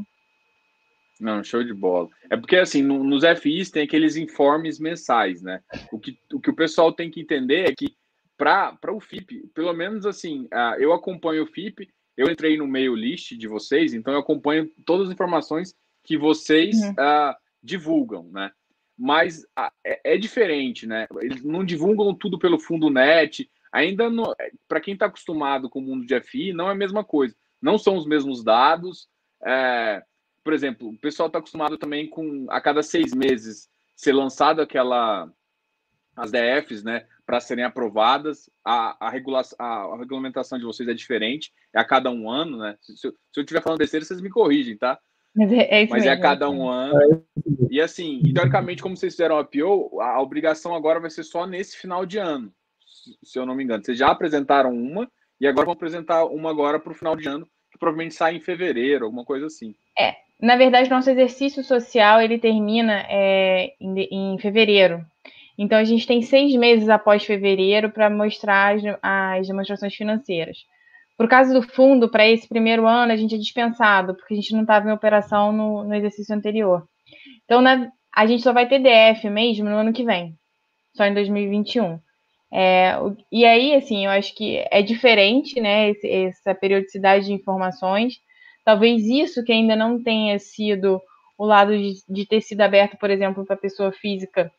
[1.21, 2.09] Não, show de bola.
[2.31, 5.61] É porque, assim, no, nos FIs tem aqueles informes mensais, né?
[5.91, 7.95] O que o, que o pessoal tem que entender é que,
[8.35, 12.95] para o FIP, pelo menos assim, uh, eu acompanho o FIP, eu entrei no meio
[12.95, 16.91] list de vocês, então eu acompanho todas as informações que vocês uhum.
[16.93, 18.51] uh, divulgam, né?
[18.97, 19.45] Mas
[19.85, 21.07] é, é diferente, né?
[21.19, 23.47] Eles não divulgam tudo pelo fundo net.
[23.71, 24.09] Ainda
[24.67, 27.35] para quem está acostumado com o mundo de FI, não é a mesma coisa.
[27.61, 29.07] Não são os mesmos dados.
[29.43, 30.03] É,
[30.43, 35.31] por exemplo, o pessoal está acostumado também com a cada seis meses ser lançado aquela
[36.15, 38.49] as DFs, né, para serem aprovadas.
[38.65, 42.57] A, a, regula a, a, regulamentação de vocês é diferente, é a cada um ano,
[42.57, 42.77] né?
[42.81, 44.99] Se, se eu estiver falando besteira, vocês me corrigem, tá?
[45.33, 47.23] Mas é, é, Mas é a cada um ano.
[47.69, 51.77] E assim, teoricamente, como vocês fizeram a PO, a obrigação agora vai ser só nesse
[51.77, 52.53] final de ano,
[53.23, 53.83] se eu não me engano.
[53.83, 57.47] Vocês já apresentaram uma e agora vão apresentar uma agora para o final de ano,
[57.71, 59.73] que provavelmente sai em fevereiro, alguma coisa assim.
[59.97, 65.05] É, na verdade, nosso exercício social ele termina é, em, em, fevereiro.
[65.55, 70.57] Então, a gente tem seis meses após fevereiro para mostrar as, as, demonstrações financeiras.
[71.15, 74.53] Por caso do fundo, para esse primeiro ano, a gente é dispensado, porque a gente
[74.53, 76.87] não estava em operação no, no, exercício anterior.
[77.45, 80.35] Então, na, a gente só vai ter DF mesmo no ano que vem,
[80.95, 81.99] só em 2021.
[82.51, 82.95] É,
[83.31, 88.15] e aí, assim, eu acho que é diferente, né, esse, essa periodicidade de informações
[88.71, 91.01] Talvez isso que ainda não tenha sido
[91.37, 94.49] o lado de, de ter sido aberto, por exemplo, para pessoa física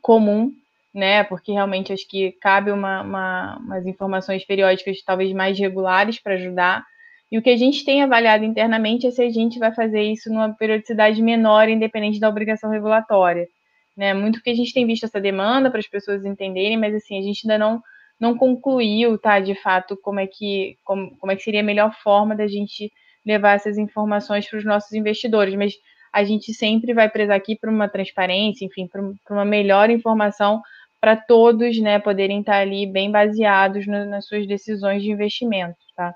[0.00, 0.50] comum,
[0.94, 1.22] né?
[1.24, 6.82] Porque realmente acho que cabe uma, uma, umas informações periódicas talvez mais regulares para ajudar.
[7.30, 10.32] E o que a gente tem avaliado internamente é se a gente vai fazer isso
[10.32, 13.46] numa periodicidade menor, independente da obrigação regulatória.
[13.94, 14.14] Né?
[14.14, 17.22] Muito que a gente tem visto essa demanda para as pessoas entenderem, mas assim, a
[17.22, 17.82] gente ainda não,
[18.18, 21.94] não concluiu, tá, de fato, como é que, como, como é que seria a melhor
[22.02, 22.90] forma da gente
[23.24, 25.74] levar essas informações para os nossos investidores, mas
[26.12, 30.62] a gente sempre vai prezar aqui por uma transparência, enfim, por, uma melhor informação
[31.00, 36.14] para todos, né, poderem estar ali bem baseados no, nas suas decisões de investimento, tá,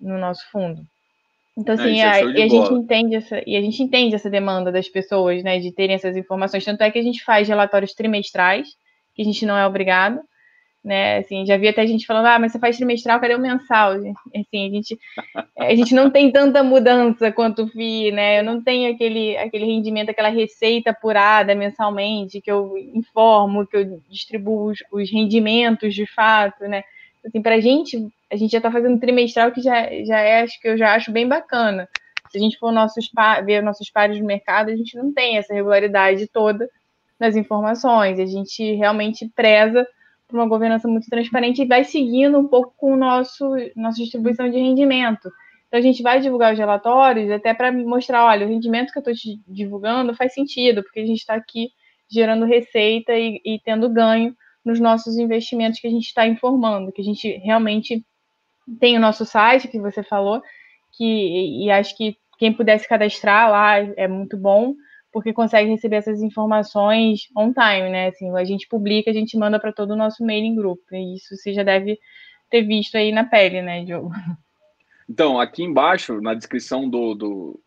[0.00, 0.82] no nosso fundo.
[1.56, 4.70] Então, assim, é, a, e a gente entende essa, e a gente entende essa demanda
[4.70, 6.64] das pessoas, né, de terem essas informações.
[6.64, 8.68] Tanto é que a gente faz relatórios trimestrais,
[9.12, 10.20] que a gente não é obrigado,
[10.84, 11.18] né?
[11.18, 13.92] Assim, já vi até gente falando, ah, mas você faz trimestral, cadê o mensal?
[13.92, 14.98] Assim, a gente,
[15.58, 18.40] a gente não tem tanta mudança quanto o FII, né?
[18.40, 24.00] Eu não tenho aquele, aquele rendimento, aquela receita apurada mensalmente, que eu informo, que eu
[24.08, 26.82] distribuo os, os rendimentos de fato, né?
[27.26, 30.68] Assim, a gente, a gente já está fazendo trimestral que já, já é, acho que
[30.68, 31.88] eu já acho bem bacana.
[32.30, 33.10] Se a gente for nossos
[33.44, 36.68] ver nossos pares no mercado, a gente não tem essa regularidade toda
[37.18, 38.18] nas informações.
[38.18, 39.86] A gente realmente preza
[40.32, 44.58] uma governança muito transparente e vai seguindo um pouco com o nosso nossa distribuição de
[44.58, 45.30] rendimento.
[45.66, 49.12] Então a gente vai divulgar os relatórios até para mostrar, olha, o rendimento que eu
[49.12, 51.70] estou divulgando faz sentido, porque a gente está aqui
[52.10, 57.02] gerando receita e, e, tendo ganho nos nossos investimentos que a gente está informando, que
[57.02, 58.04] a gente realmente
[58.80, 60.42] tem o nosso site que você falou,
[60.92, 64.74] que e acho que quem pudesse cadastrar lá é muito bom
[65.12, 68.08] porque consegue receber essas informações on time, né?
[68.08, 70.80] Assim, a gente publica, a gente manda para todo o nosso mailing group.
[70.92, 71.98] E isso você já deve
[72.50, 74.10] ter visto aí na pele, né, Diogo?
[75.10, 77.60] Então, aqui embaixo, na descrição do, do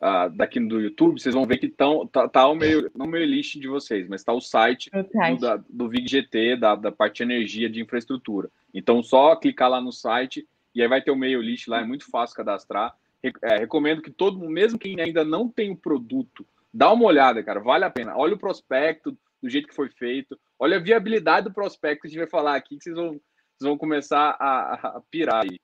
[0.00, 3.08] uh, daqui do YouTube, vocês vão ver que tão, tá, tá o meio, não o
[3.10, 7.18] meio list de vocês, mas está o site, do, da, do VIGGT, da, da parte
[7.18, 8.48] de energia de infraestrutura.
[8.72, 11.84] Então, só clicar lá no site e aí vai ter o meio list lá, é
[11.84, 12.96] muito fácil cadastrar.
[13.42, 17.42] É, recomendo que todo mundo, mesmo quem ainda não tem o produto Dá uma olhada,
[17.42, 18.16] cara, vale a pena.
[18.16, 20.38] Olha o prospecto do jeito que foi feito.
[20.58, 23.68] Olha a viabilidade do prospecto que a gente vai falar aqui, que vocês vão, vocês
[23.68, 25.58] vão começar a, a pirar aí.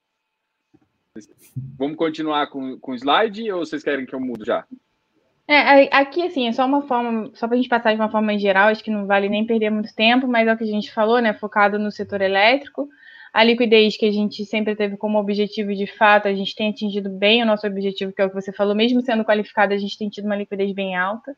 [1.79, 4.67] Vamos continuar com, com o slide ou vocês querem que eu mudo já?
[5.51, 8.39] É, aqui, assim, é só uma forma, só para a gente passar de uma forma
[8.39, 10.93] geral, acho que não vale nem perder muito tempo, mas é o que a gente
[10.93, 11.33] falou, né?
[11.33, 12.87] Focado no setor elétrico.
[13.33, 17.11] A liquidez que a gente sempre teve como objetivo, de fato, a gente tem atingido
[17.11, 19.99] bem o nosso objetivo, que é o que você falou, mesmo sendo qualificado, a gente
[19.99, 21.37] tem tido uma liquidez bem alta.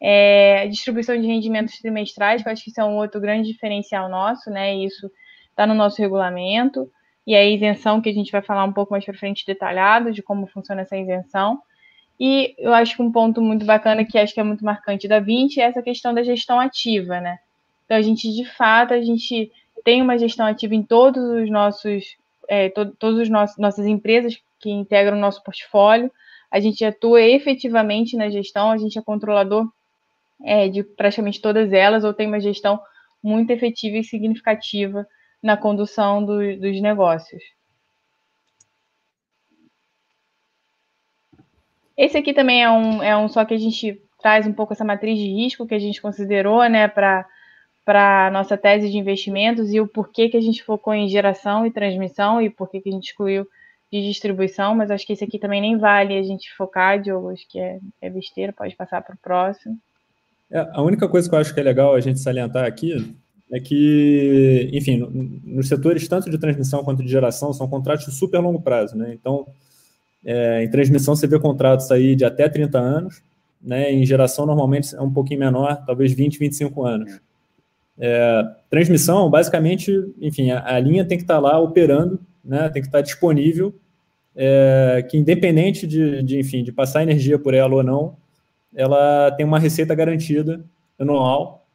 [0.00, 4.08] É, distribuição de rendimentos trimestrais, que eu acho que isso é um outro grande diferencial
[4.08, 4.74] nosso, né?
[4.76, 5.10] Isso
[5.50, 6.90] está no nosso regulamento.
[7.26, 10.22] E a isenção, que a gente vai falar um pouco mais para frente detalhado de
[10.22, 11.60] como funciona essa isenção.
[12.18, 15.20] E eu acho que um ponto muito bacana, que acho que é muito marcante da
[15.20, 17.38] 20, é essa questão da gestão ativa, né?
[17.84, 19.50] Então, a gente, de fato, a gente
[19.84, 22.04] tem uma gestão ativa em todos os nossos,
[22.48, 26.10] é, to, todos os nossas empresas que integram o nosso portfólio.
[26.50, 29.70] A gente atua efetivamente na gestão, a gente é controlador
[30.42, 32.80] é, de praticamente todas elas, ou tem uma gestão
[33.22, 35.06] muito efetiva e significativa
[35.42, 37.42] na condução do, dos negócios.
[41.96, 44.84] Esse aqui também é um, é um só que a gente traz um pouco essa
[44.84, 47.26] matriz de risco que a gente considerou, né, para
[47.88, 51.70] para nossa tese de investimentos e o porquê que a gente focou em geração e
[51.70, 53.48] transmissão e por que a gente excluiu
[53.90, 57.48] de distribuição, mas acho que esse aqui também nem vale a gente focar, Diogo, acho
[57.48, 59.78] que é, é besteira, pode passar para o próximo.
[60.50, 63.16] É, a única coisa que eu acho que é legal a gente salientar aqui
[63.50, 64.98] é que, enfim,
[65.42, 69.14] nos setores tanto de transmissão quanto de geração são contratos de super longo prazo, né?
[69.14, 69.46] Então,
[70.22, 73.22] é, em transmissão você vê contratos aí de até 30 anos,
[73.62, 73.90] né?
[73.90, 77.27] Em geração normalmente é um pouquinho menor, talvez 20, 25 anos.
[78.00, 82.68] É, transmissão, basicamente, enfim, a, a, linha tem que estar lá operando, né?
[82.68, 83.74] Tem que estar disponível,
[84.36, 88.16] é, que independente de, de, enfim, de passar energia por ela ou não,
[88.74, 90.64] ela tem uma receita garantida
[90.98, 91.66] anual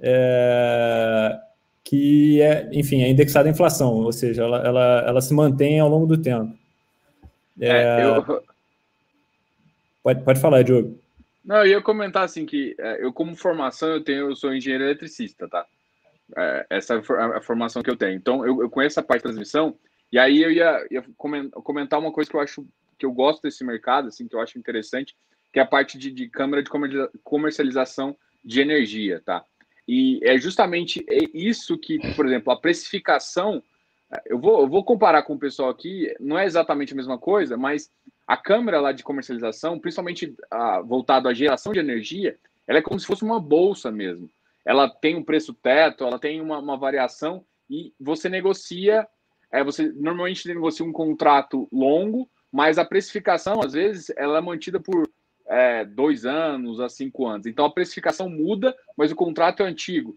[0.00, 1.38] é,
[1.82, 5.88] que é, enfim, é indexada à inflação, ou seja, ela, ela, ela se mantém ao
[5.88, 6.54] longo do tempo.
[7.60, 8.42] É, é, eu...
[10.02, 10.98] pode, pode falar, Diogo.
[11.44, 14.84] Não, eu ia comentar assim que é, eu, como formação, eu tenho, eu sou engenheiro
[14.84, 15.66] eletricista, tá?
[16.36, 16.98] É, essa é
[17.36, 18.16] a formação que eu tenho.
[18.16, 19.76] Então, eu, eu conheço a parte de transmissão,
[20.10, 21.04] e aí eu ia, ia,
[21.62, 22.66] comentar uma coisa que eu acho
[22.98, 25.14] que eu gosto desse mercado, assim, que eu acho interessante,
[25.52, 26.70] que é a parte de, de câmara de
[27.22, 29.44] comercialização de energia, tá?
[29.86, 31.04] E é justamente
[31.34, 33.62] isso que, por exemplo, a precificação.
[34.24, 37.56] Eu vou, eu vou comparar com o pessoal aqui, não é exatamente a mesma coisa,
[37.56, 37.90] mas
[38.26, 42.98] a câmera lá de comercialização, principalmente a, voltado à geração de energia, ela é como
[42.98, 44.30] se fosse uma bolsa mesmo.
[44.64, 49.06] Ela tem um preço teto, ela tem uma, uma variação e você negocia.
[49.52, 54.80] É, você normalmente negocia um contrato longo, mas a precificação, às vezes, ela é mantida
[54.80, 55.08] por
[55.46, 57.46] é, dois anos a cinco anos.
[57.46, 60.16] Então a precificação muda, mas o contrato é antigo.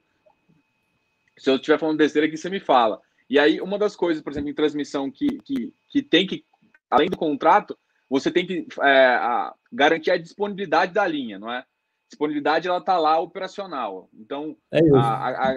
[1.37, 3.01] Se eu estiver falando besteira aqui, você me fala.
[3.29, 6.45] E aí, uma das coisas, por exemplo, em transmissão que, que, que tem que,
[6.89, 7.77] além do contrato,
[8.09, 11.63] você tem que é, a, garantir a disponibilidade da linha, não é?
[12.09, 14.09] Disponibilidade, ela está lá operacional.
[14.13, 15.53] Então, é a,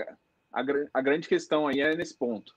[0.52, 2.52] a, a, grande questão aí é nesse ponto.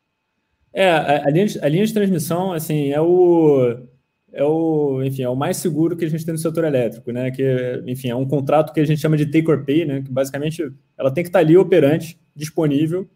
[0.73, 3.87] É, a, linha, de, a linha de transmissão, assim, é o
[4.35, 7.29] é o, enfim, é o mais seguro que a gente tem no setor elétrico, né?
[7.29, 10.01] Que, enfim, é um contrato que a gente chama de take or pay, né?
[10.01, 13.07] Que basicamente ela tem que estar ali operante, disponível,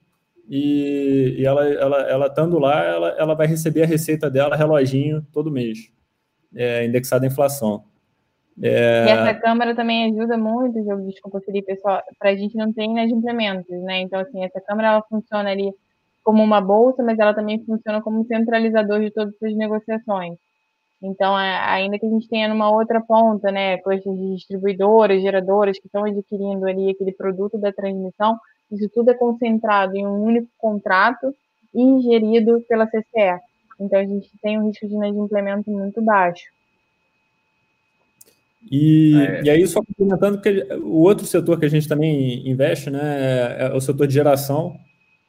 [0.47, 5.25] e, e ela, ela, ela estando lá, ela, ela vai receber a receita dela, reloginho,
[5.33, 5.91] todo mês,
[6.55, 7.83] é, indexada à inflação.
[8.61, 9.05] É...
[9.05, 14.01] E essa câmara também ajuda muito, desculpa, Felipe, para a gente não ter inadimplementos, né?
[14.01, 15.71] Então, assim, essa câmara ela funciona ali
[16.23, 20.37] como uma bolsa, mas ela também funciona como centralizador de todas as negociações.
[21.01, 25.79] Então, é, ainda que a gente tenha numa outra ponta, né, coisas de distribuidoras, geradoras
[25.79, 28.37] que estão adquirindo ali aquele produto da transmissão,
[28.71, 31.33] isso tudo é concentrado em um único contrato
[31.73, 33.39] e gerido pela CCE.
[33.79, 36.45] Então, a gente tem um risco de inadimplemento muito baixo.
[38.69, 39.43] E, é.
[39.43, 43.73] e aí, só complementando, que o outro setor que a gente também investe né, é
[43.73, 44.75] o setor de geração,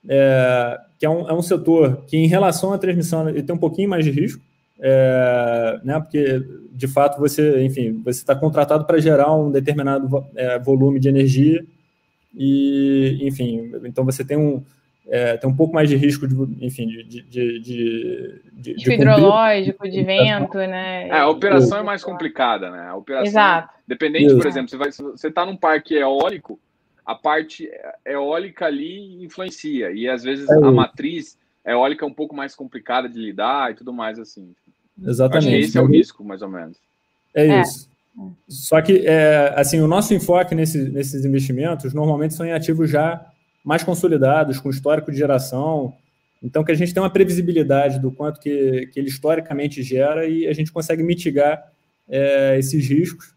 [0.08, 3.58] é, que é um, é um setor que, em relação à transmissão, ele tem um
[3.58, 4.42] pouquinho mais de risco,
[4.80, 10.58] é, né, porque de fato você, enfim, você está contratado para gerar um determinado é,
[10.58, 11.64] volume de energia
[12.34, 14.62] e, enfim, então você tem um
[15.10, 17.60] é, tem um pouco mais de risco de, enfim, de, de, de,
[18.52, 21.08] de, de hidrológico, de vento, né?
[21.08, 22.88] É, a operação é mais complicada, né?
[22.88, 23.74] A operação, Exato.
[23.86, 26.60] Dependente, por exemplo, você vai, você está num parque eólico,
[27.06, 27.70] a parte
[28.04, 33.08] eólica ali influencia e às vezes é a matriz eólica é um pouco mais complicada
[33.08, 34.54] de lidar e tudo mais assim.
[35.02, 35.48] Exatamente.
[35.48, 36.76] Acho esse é o risco, mais ou menos.
[37.34, 37.60] É, é.
[37.62, 37.88] isso.
[38.48, 43.24] Só que, é, assim, o nosso enfoque nesse, nesses investimentos normalmente são em ativos já
[43.64, 45.94] mais consolidados, com histórico de geração,
[46.42, 50.46] então que a gente tem uma previsibilidade do quanto que, que ele historicamente gera e
[50.46, 51.72] a gente consegue mitigar
[52.08, 53.34] é, esses riscos.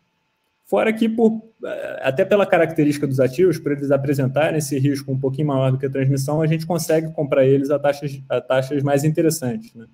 [0.65, 5.19] Fora que, por, é, até pela característica dos ativos, para eles apresentarem esse risco um
[5.19, 8.81] pouquinho maior do que a transmissão, a gente consegue comprar eles a taxas, a taxas
[8.83, 9.73] mais interessantes.
[9.73, 9.85] Né?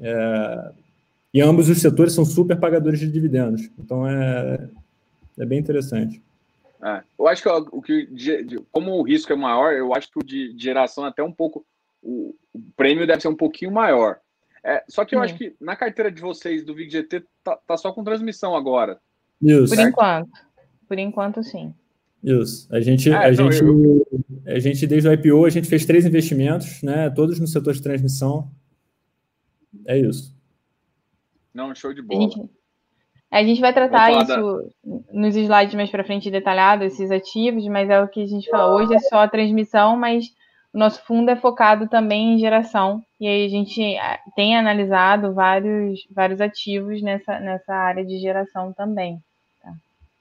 [0.00, 0.70] É,
[1.34, 3.68] e ambos os setores são super pagadores de dividendos.
[3.78, 4.68] Então é,
[5.36, 6.22] é bem interessante.
[6.84, 8.08] É, eu acho que o que,
[8.70, 11.64] como o risco é maior, eu acho que o de, de geração até um pouco,
[12.02, 14.18] o, o, prêmio deve ser um pouquinho maior.
[14.62, 17.90] É, só que eu acho que na carteira de vocês do VGT tá, tá só
[17.90, 19.00] com transmissão agora.
[19.40, 19.74] Isso.
[19.74, 20.30] Por enquanto.
[20.86, 21.74] Por enquanto, sim.
[22.22, 22.68] Isso.
[22.70, 24.06] A gente, é, a, não, gente, eu...
[24.46, 27.08] a gente, desde o IPO, a gente fez três investimentos, né?
[27.08, 28.50] Todos no setor de transmissão.
[29.86, 30.34] É isso.
[31.52, 32.26] Não, show de bola.
[32.26, 32.50] A gente,
[33.34, 34.26] a gente vai tratar isso
[34.84, 35.02] da...
[35.12, 38.80] nos slides mais para frente detalhado, esses ativos, mas é o que a gente falou.
[38.80, 40.26] Hoje é só a transmissão, mas
[40.72, 43.02] o nosso fundo é focado também em geração.
[43.20, 43.96] E aí a gente
[44.36, 49.20] tem analisado vários, vários ativos nessa, nessa área de geração também.
[49.60, 49.72] Tá?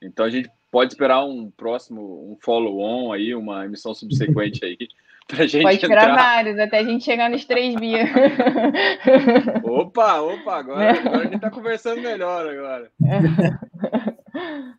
[0.01, 4.89] Então a gente pode esperar um próximo, um follow-on aí, uma emissão subsequente aí,
[5.27, 6.15] Pra gente Pode esperar entrar...
[6.15, 7.93] vários, até a gente chegar nos 3 bi.
[9.63, 12.91] opa, opa, agora, agora a gente tá conversando melhor agora.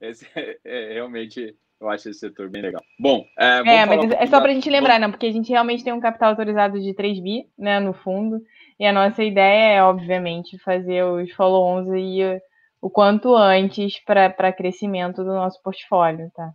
[0.00, 2.80] Esse é, é, realmente, eu acho esse setor bem legal.
[3.00, 5.48] Bom, é, é mas um é só para a gente lembrar, não, porque a gente
[5.48, 8.40] realmente tem um capital autorizado de 3 bi, né, no fundo,
[8.78, 12.40] e a nossa ideia é, obviamente, fazer os follow-ons aí
[12.80, 16.52] o quanto antes para crescimento do nosso portfólio, tá?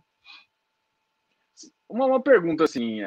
[1.94, 3.02] Uma, uma pergunta assim,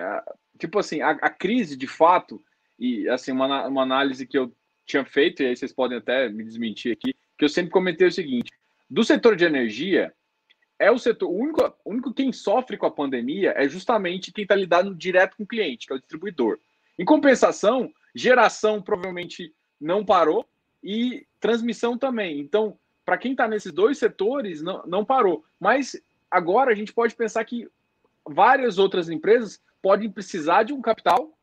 [0.57, 2.41] tipo assim, a, a, crise de fato,
[2.79, 4.49] e assim, uma, uma análise que eu
[4.85, 8.11] tinha feito, e aí vocês podem até me desmentir aqui, que eu sempre comentei o
[8.11, 8.49] seguinte:
[8.89, 10.13] do setor de energia,
[10.79, 14.43] é o setor, o único, o único quem sofre com a pandemia é justamente quem
[14.43, 16.57] está lidando direto com o cliente, que é o distribuidor.
[16.97, 20.47] Em compensação, geração provavelmente não parou
[20.81, 22.39] e transmissão também.
[22.39, 25.43] Então, para quem está nesses dois setores, não, não parou.
[25.59, 27.67] Mas agora a gente pode pensar que
[28.29, 31.37] várias outras empresas podem precisar de um capital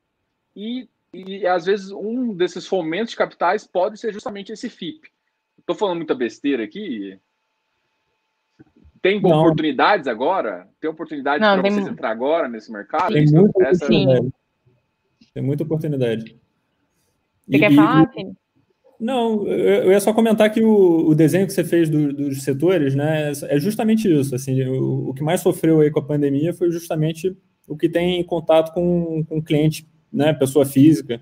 [0.54, 5.10] e, e às vezes um desses fomentos de capitais pode ser justamente esse FIP.
[5.58, 7.18] Estou falando muita besteira aqui.
[9.00, 9.30] Tem não.
[9.30, 10.68] oportunidades agora?
[10.80, 11.70] Tem oportunidade para tem...
[11.72, 13.12] vocês entrar agora nesse mercado?
[13.12, 13.86] Tem, muita, essa...
[13.86, 16.40] tem muita oportunidade.
[17.46, 18.43] Você e, quer falar, Felipe?
[19.00, 22.94] Não, eu ia só comentar que o, o desenho que você fez do, dos setores,
[22.94, 24.34] né, é justamente isso.
[24.34, 28.22] Assim, o, o, que mais sofreu aí com a pandemia foi justamente o que tem
[28.22, 31.20] contato com, com cliente, né, pessoa física,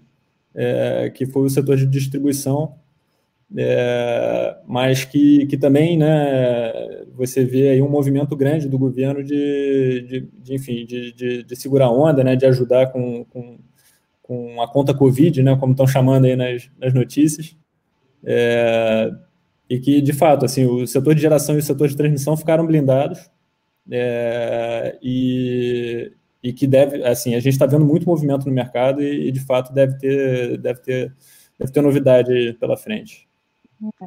[0.54, 2.74] é, que foi o setor de distribuição,
[3.56, 6.72] é, mas que, que também, né,
[7.14, 11.56] você vê aí um movimento grande do governo de, de, de enfim, de, de, de,
[11.56, 13.58] segurar onda, né, de ajudar com, com,
[14.22, 17.56] com a conta Covid, né, como estão chamando aí nas, nas notícias.
[18.24, 19.10] É,
[19.68, 22.66] e que, de fato, assim, o setor de geração e o setor de transmissão ficaram
[22.66, 23.30] blindados
[23.90, 29.28] é, e, e que deve, assim, a gente está vendo muito movimento no mercado e,
[29.28, 31.14] e, de fato, deve ter, deve ter,
[31.58, 33.28] deve ter novidade pela frente.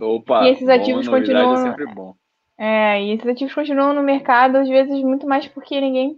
[0.01, 1.55] Opa, e esses ativos bom, continuam.
[1.55, 2.15] É, sempre bom.
[2.57, 6.17] é, e esses ativos continuam no mercado, às vezes, muito mais porque ninguém.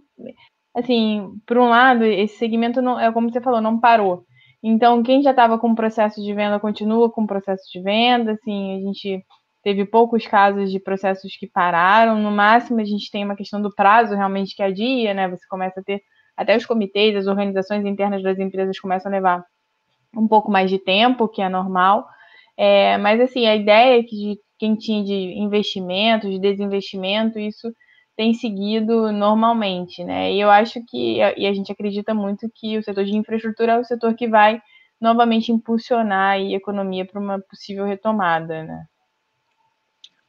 [0.74, 4.24] Assim, por um lado, esse segmento não, é como você falou, não parou.
[4.62, 8.32] Então, quem já estava com processo de venda continua com processo de venda.
[8.32, 9.24] Assim, a gente
[9.62, 12.20] teve poucos casos de processos que pararam.
[12.20, 15.28] No máximo, a gente tem uma questão do prazo realmente que é dia, né?
[15.28, 16.02] Você começa a ter
[16.36, 19.44] até os comitês, as organizações internas das empresas começam a levar
[20.16, 22.06] um pouco mais de tempo, que é normal.
[22.56, 27.72] É, mas assim, a ideia é que de quem tinha de investimento, de desinvestimento, isso
[28.18, 30.32] tem seguido normalmente, né?
[30.32, 33.78] E eu acho que, e a gente acredita muito que o setor de infraestrutura é
[33.78, 34.60] o setor que vai
[35.00, 38.86] novamente impulsionar a economia para uma possível retomada, né?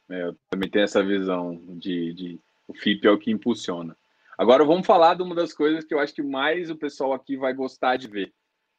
[0.08, 3.96] É, eu também tenho essa visão de, de o FIP é o que impulsiona.
[4.38, 7.36] Agora vamos falar de uma das coisas que eu acho que mais o pessoal aqui
[7.36, 8.32] vai gostar de ver,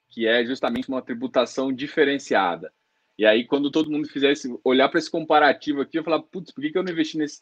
[0.08, 2.72] que é justamente uma tributação diferenciada.
[3.20, 6.62] E aí, quando todo mundo fizesse olhar para esse comparativo aqui, eu falar, putz, por
[6.62, 7.42] que, eu não investi nesse,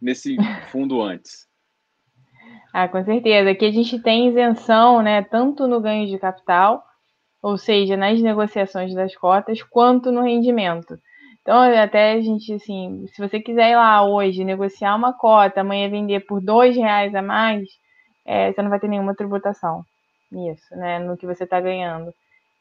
[0.00, 0.36] nesse
[0.70, 1.46] fundo antes?
[2.72, 3.50] Ah, com certeza.
[3.50, 6.84] Aqui a gente tem isenção, né, tanto no ganho de capital,
[7.40, 10.98] ou seja, nas negociações das cotas, quanto no rendimento.
[11.42, 15.90] Então, até a gente, assim, se você quiser ir lá hoje negociar uma cota, amanhã
[15.90, 17.68] vender por dois reais a mais,
[18.24, 19.84] é, você não vai ter nenhuma tributação
[20.32, 22.12] nisso, né, no que você está ganhando.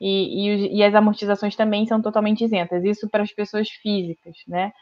[0.02, 4.74] E, e, e, as amortizações também são totalmente isentas, isso para as pessoas físicas, né?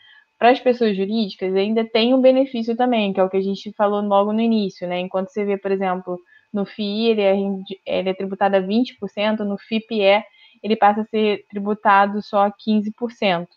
[0.42, 3.72] Para as pessoas jurídicas, ainda tem um benefício também, que é o que a gente
[3.74, 5.00] falou logo no início, né?
[5.00, 6.18] Enquanto você vê, por exemplo,
[6.52, 7.36] no FII ele é,
[7.86, 10.24] ele é tributado a 20%, no FIPE
[10.64, 13.48] ele passa a ser tributado só a 15%.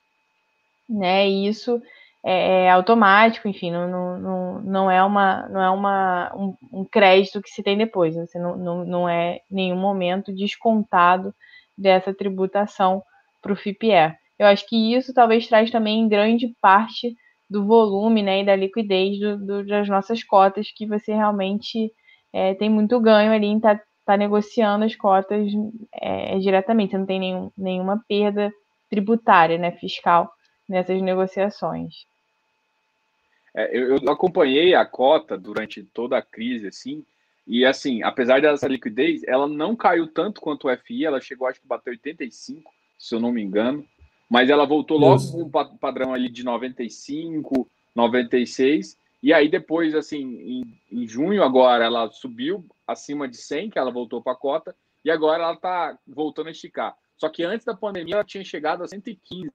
[0.87, 1.27] Né?
[1.27, 1.81] E isso
[2.23, 7.41] é, é automático, enfim, não, não, não é, uma, não é uma, um, um crédito
[7.41, 11.35] que se tem depois, você não, não, não é em nenhum momento descontado
[11.79, 13.03] dessa tributação
[13.41, 14.15] para o FIPE.
[14.39, 17.15] Eu acho que isso talvez traz também grande parte
[17.49, 21.93] do volume né, e da liquidez do, do, das nossas cotas, que você realmente
[22.33, 25.53] é, tem muito ganho ali em estar tá, tá negociando as cotas
[25.95, 28.53] é, diretamente, você não tem nenhum, nenhuma perda
[28.91, 30.33] tributária, né, fiscal
[30.69, 31.95] nessas negociações.
[33.55, 37.05] É, eu, eu, acompanhei a cota durante toda a crise, assim,
[37.47, 41.61] e assim, apesar dessa liquidez, ela não caiu tanto quanto o FI, ela chegou, acho
[41.61, 43.87] que bateu 85, se eu não me engano
[44.35, 45.31] mas ela voltou logo Isso.
[45.31, 51.85] com um padrão ali de 95, 96, e aí depois, assim, em, em junho agora,
[51.85, 54.75] ela subiu acima de 100, que ela voltou para a cota,
[55.05, 56.97] e agora ela está voltando a esticar.
[57.17, 59.51] Só que antes da pandemia ela tinha chegado a 115,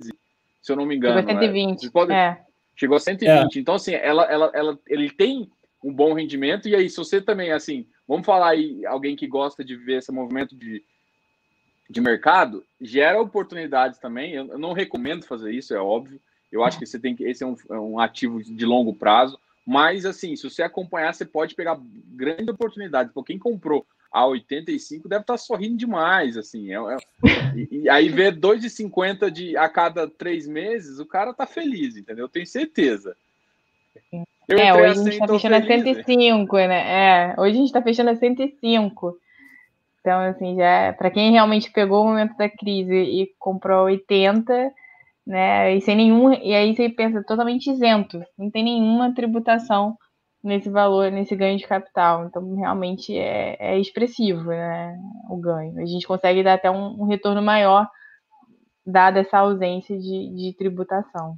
[0.61, 1.17] se eu não me engano.
[1.19, 1.91] Chegou a 120, é.
[1.91, 2.17] Podem...
[2.17, 2.45] é.
[2.73, 3.57] Chegou a 120.
[3.57, 3.59] É.
[3.59, 5.51] Então, assim, ela, ela, ela, ele tem
[5.83, 9.61] um bom rendimento, e aí, se você também, assim, vamos falar aí, alguém que gosta
[9.61, 10.81] de ver esse movimento de,
[11.89, 14.33] de mercado, gera oportunidades também.
[14.33, 16.19] Eu, não recomendo fazer isso, é óbvio.
[16.51, 17.23] Eu acho que você tem que.
[17.23, 19.39] Esse é um, é um ativo de longo prazo.
[19.65, 21.79] Mas, assim, se você acompanhar, você pode pegar
[22.11, 23.13] grandes oportunidades.
[23.13, 26.71] Porque quem comprou a 85 deve estar sorrindo demais, assim.
[26.71, 26.97] É, é,
[27.55, 32.25] e, e, aí ver 2,50 de a cada três meses, o cara tá feliz, entendeu?
[32.25, 33.15] Eu tenho certeza.
[34.47, 37.33] Eu é, hoje a gente tá fechando a 105, né?
[37.33, 39.19] É, hoje a gente tá fechando a 105.
[40.09, 44.71] Então, assim, já para quem realmente pegou o momento da crise e comprou 80,
[45.25, 45.75] né?
[45.75, 49.95] E sem nenhum, e aí você pensa totalmente isento, não tem nenhuma tributação
[50.43, 52.25] nesse valor, nesse ganho de capital.
[52.25, 54.97] Então, realmente é, é expressivo, né?
[55.29, 55.79] O ganho.
[55.79, 57.87] A gente consegue dar até um, um retorno maior,
[58.83, 61.37] dada essa ausência de, de tributação.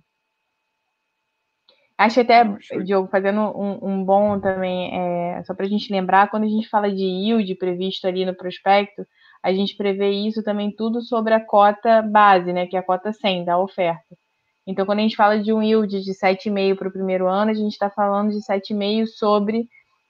[2.02, 2.44] Acho até,
[2.84, 6.68] Diogo, fazendo um, um bom também, é, só para a gente lembrar, quando a gente
[6.68, 9.06] fala de yield previsto ali no prospecto,
[9.44, 13.14] a gente prevê isso também tudo sobre a cota base, né, que é a cota
[13.14, 14.18] 100 da oferta.
[14.66, 17.54] Então, quando a gente fala de um yield de 7,5 para o primeiro ano, a
[17.54, 19.68] gente está falando de 7,5 sobre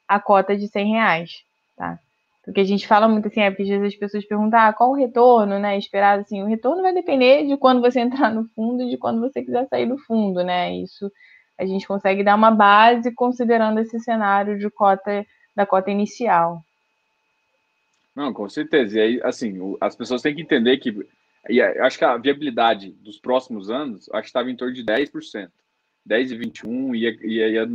[0.08, 1.32] a cota de 100 reais,
[1.76, 2.00] tá?
[2.46, 4.92] Porque a gente fala muito assim, é porque às vezes as pessoas perguntam, ah, qual
[4.92, 8.82] o retorno, né, esperado, assim, o retorno vai depender de quando você entrar no fundo
[8.84, 11.12] e de quando você quiser sair do fundo, né, isso
[11.58, 15.26] a gente consegue dar uma base considerando esse cenário de cota
[15.56, 16.64] da cota inicial.
[18.16, 18.98] Não, com certeza.
[18.98, 21.06] E aí, assim, as pessoas têm que entender que
[21.50, 25.50] e acho que a viabilidade dos próximos anos acho que estava em torno de 10%.
[26.06, 27.68] 10 e 21 e, e, e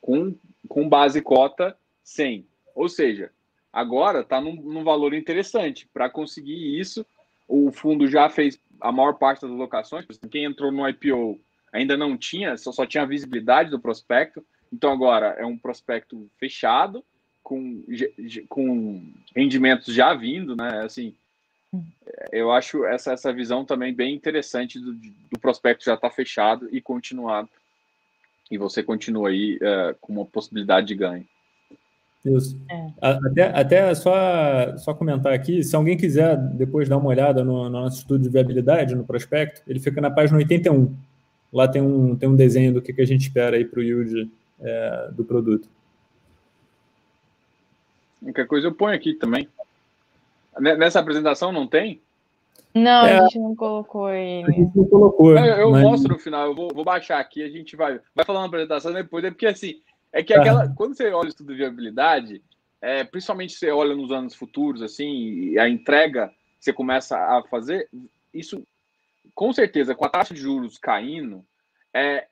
[0.00, 0.34] com,
[0.68, 2.46] com base cota 100.
[2.74, 3.30] Ou seja,
[3.72, 5.88] agora está num, num valor interessante.
[5.92, 7.04] Para conseguir isso,
[7.48, 10.06] o fundo já fez a maior parte das locações.
[10.30, 11.40] Quem entrou no IPO
[11.72, 14.44] ainda não tinha, só, só tinha visibilidade do prospecto.
[14.72, 17.04] Então agora é um prospecto fechado,
[17.42, 17.84] com,
[18.48, 20.82] com rendimentos já vindo, né?
[20.84, 21.14] Assim,
[22.30, 26.68] eu acho essa, essa visão também bem interessante do, do prospecto já estar tá fechado
[26.70, 27.48] e continuado.
[28.50, 31.26] E você continua aí uh, com uma possibilidade de ganho.
[32.24, 32.56] Isso.
[32.70, 32.92] É.
[33.00, 37.70] Até, até só, só comentar aqui, se alguém quiser depois dar uma olhada no, no
[37.70, 40.94] nosso estudo de viabilidade, no prospecto, ele fica na página 81.
[41.52, 43.82] Lá tem um, tem um desenho do que, que a gente espera aí para o
[43.82, 44.30] yield
[44.60, 45.68] é, do produto.
[48.22, 49.48] Qualquer coisa eu ponho aqui também.
[50.58, 52.00] Nessa apresentação não tem?
[52.74, 54.48] Não, é, a gente não colocou ele.
[54.48, 55.36] A gente não colocou.
[55.36, 55.82] Eu, eu mas...
[55.82, 58.92] mostro no final, eu vou, vou, baixar aqui, a gente vai, vai falar na apresentação
[58.92, 59.80] depois, é porque assim,
[60.12, 60.72] é que aquela, ah.
[60.74, 62.42] quando você olha o estudo de viabilidade,
[62.80, 67.88] é, principalmente você olha nos anos futuros, assim, a entrega você começa a fazer,
[68.32, 68.62] isso
[69.34, 71.44] com certeza, com a taxa de juros caindo,
[71.94, 72.26] é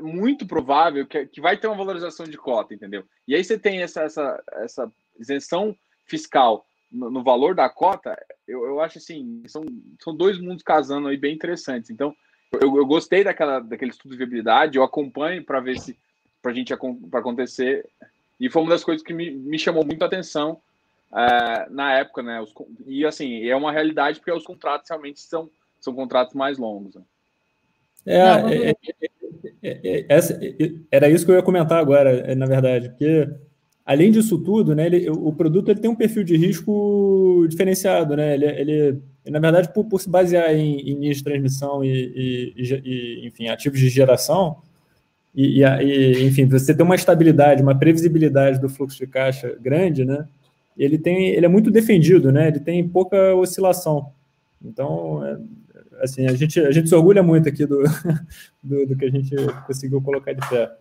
[0.00, 3.04] muito provável que, que vai ter uma valorização de cota, entendeu?
[3.26, 8.64] E aí você tem essa, essa, essa isenção fiscal no, no valor da cota, eu,
[8.64, 9.64] eu acho assim, são,
[10.00, 11.90] são dois mundos casando aí bem interessantes.
[11.90, 12.14] Então,
[12.52, 15.98] eu, eu gostei daquela, daquele estudo de viabilidade, eu acompanho para ver se
[16.40, 16.72] para a gente
[17.10, 17.88] para acontecer.
[18.38, 20.60] E foi uma das coisas que me, me chamou muito a atenção
[21.10, 22.40] uh, na época, né?
[22.40, 22.54] Os,
[22.86, 25.50] e assim, é uma realidade porque os contratos realmente são
[25.80, 26.94] são contratos mais longos.
[26.94, 27.02] Né?
[28.06, 28.74] É, é,
[29.62, 33.28] é, é, era isso que eu ia comentar agora, na verdade, porque
[33.84, 38.34] além disso tudo, né, ele, o produto ele tem um perfil de risco diferenciado, né?
[38.34, 42.62] Ele, ele na verdade, por, por se basear em, em linhas de transmissão e, e,
[42.84, 44.58] e, enfim, ativos de geração,
[45.36, 50.26] e, e, enfim, você tem uma estabilidade, uma previsibilidade do fluxo de caixa grande, né?
[50.78, 52.48] Ele tem, ele é muito defendido, né?
[52.48, 54.10] Ele tem pouca oscilação.
[54.64, 55.38] Então, é,
[56.06, 57.82] assim, a gente, a gente se orgulha muito aqui do,
[58.62, 59.34] do, do que a gente
[59.66, 60.72] conseguiu colocar de pé.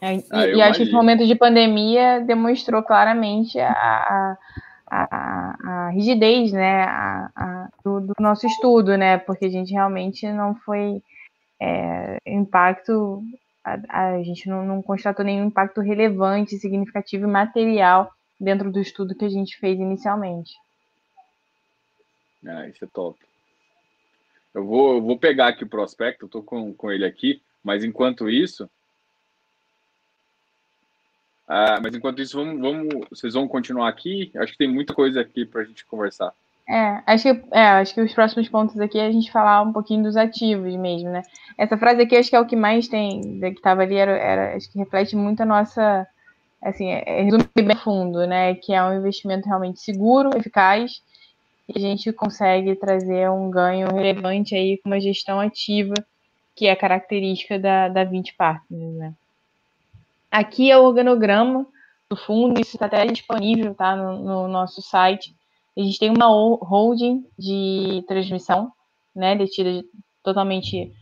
[0.00, 4.38] É, e, ah, e acho que esse momento de pandemia demonstrou claramente a, a,
[4.90, 9.18] a, a rigidez né, a, do, do, nosso estudo, né?
[9.18, 11.02] Porque a gente realmente não foi
[11.60, 13.22] é, impacto,
[13.64, 19.24] a, gente não, não constatou nenhum impacto relevante, significativo e material dentro do estudo que
[19.24, 20.52] a gente fez inicialmente.
[22.46, 23.18] Ah, isso é top.
[24.54, 28.28] Eu vou, eu vou pegar aqui o prospecto, estou com, com ele aqui, mas enquanto
[28.28, 28.68] isso.
[31.48, 34.30] Ah, mas enquanto isso, vamos, vamos, vocês vão continuar aqui?
[34.36, 36.32] Acho que tem muita coisa aqui para a gente conversar.
[36.68, 39.72] É acho, que, é, acho que os próximos pontos aqui é a gente falar um
[39.72, 41.22] pouquinho dos ativos mesmo, né?
[41.58, 44.56] Essa frase aqui acho que é o que mais tem, que estava ali, era, era,
[44.56, 46.06] acho que reflete muito a nossa,
[46.62, 48.54] assim, é, é, resume bem fundo, né?
[48.54, 51.02] Que é um investimento realmente seguro, eficaz
[51.74, 55.94] a gente consegue trazer um ganho relevante aí com uma gestão ativa,
[56.54, 58.94] que é característica da, da 20 Partners.
[58.94, 59.14] Né?
[60.30, 61.66] Aqui é o organograma
[62.16, 65.34] fundo, isso está até disponível tá, no, no, nosso site.
[65.76, 68.72] A gente tem uma holding de transmissão,
[69.14, 69.82] né, detida
[70.22, 70.92] totalmente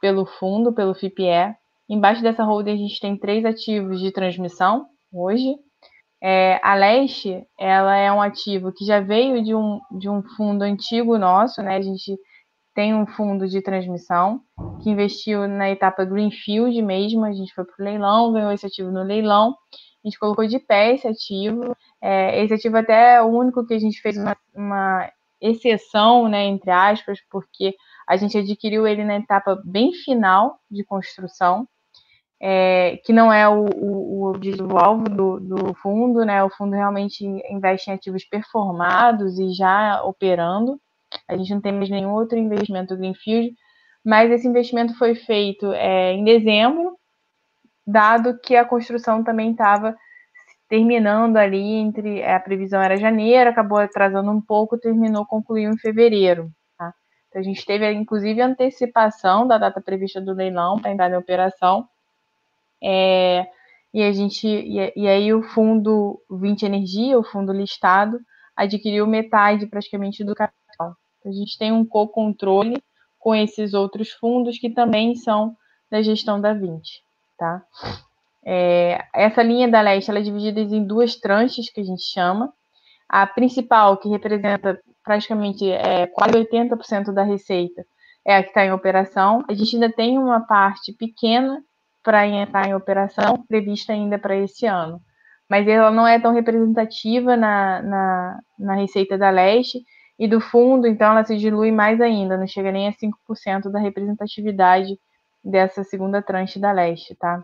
[0.00, 1.54] pelo fundo, pelo FIPE.
[1.88, 5.56] Embaixo dessa holding a gente tem três ativos de transmissão hoje.
[6.22, 10.62] É, a Leste, ela é um ativo que já veio de um, de um fundo
[10.62, 11.76] antigo nosso, né?
[11.76, 12.18] A gente
[12.74, 14.40] tem um fundo de transmissão
[14.82, 17.24] que investiu na etapa Greenfield mesmo.
[17.24, 19.54] A gente foi para o leilão, ganhou esse ativo no leilão.
[20.04, 21.74] A gente colocou de pé esse ativo.
[22.00, 25.10] É, esse ativo até é o único que a gente fez uma, uma
[25.40, 27.74] exceção, né, entre aspas, porque
[28.06, 31.66] a gente adquiriu ele na etapa bem final de construção,
[32.40, 36.42] é, que não é o, objetivo-alvo do, do, fundo, né?
[36.42, 40.80] O fundo realmente investe em ativos performados e já operando.
[41.28, 43.54] A gente não tem mais nenhum outro investimento Greenfield,
[44.04, 46.96] mas esse investimento foi feito é, em dezembro,
[47.86, 49.94] dado que a construção também estava
[50.68, 56.50] terminando ali entre a previsão era janeiro, acabou atrasando um pouco, terminou, concluiu em fevereiro.
[56.78, 56.94] Tá?
[57.28, 61.88] Então a gente teve inclusive antecipação da data prevista do leilão para entrar em operação.
[62.82, 63.46] É,
[63.92, 68.18] e a gente e, e, aí o fundo 20 Energia, o fundo listado,
[68.56, 70.96] adquiriu metade praticamente do capital.
[71.24, 72.82] A gente tem um co-controle
[73.18, 75.56] com esses outros fundos que também são
[75.90, 77.02] da gestão da 20,
[77.36, 77.62] tá?
[78.44, 82.52] É, essa linha da leste ela é dividida em duas tranches que a gente chama.
[83.08, 87.84] A principal, que representa praticamente é, quase 80% da receita,
[88.24, 89.44] é a que está em operação.
[89.48, 91.62] A gente ainda tem uma parte pequena
[92.02, 95.00] para entrar em operação, prevista ainda para esse ano.
[95.48, 99.82] Mas ela não é tão representativa na, na, na receita da leste
[100.18, 103.78] e do fundo, então ela se dilui mais ainda, não chega nem a 5% da
[103.78, 104.98] representatividade
[105.42, 107.42] dessa segunda tranche da leste, tá?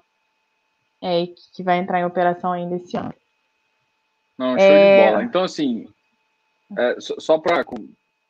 [1.02, 3.14] É, que vai entrar em operação ainda esse ano.
[4.38, 5.04] Não, show é...
[5.06, 5.24] de bola.
[5.24, 5.88] Então, assim,
[6.78, 7.64] é, só, só para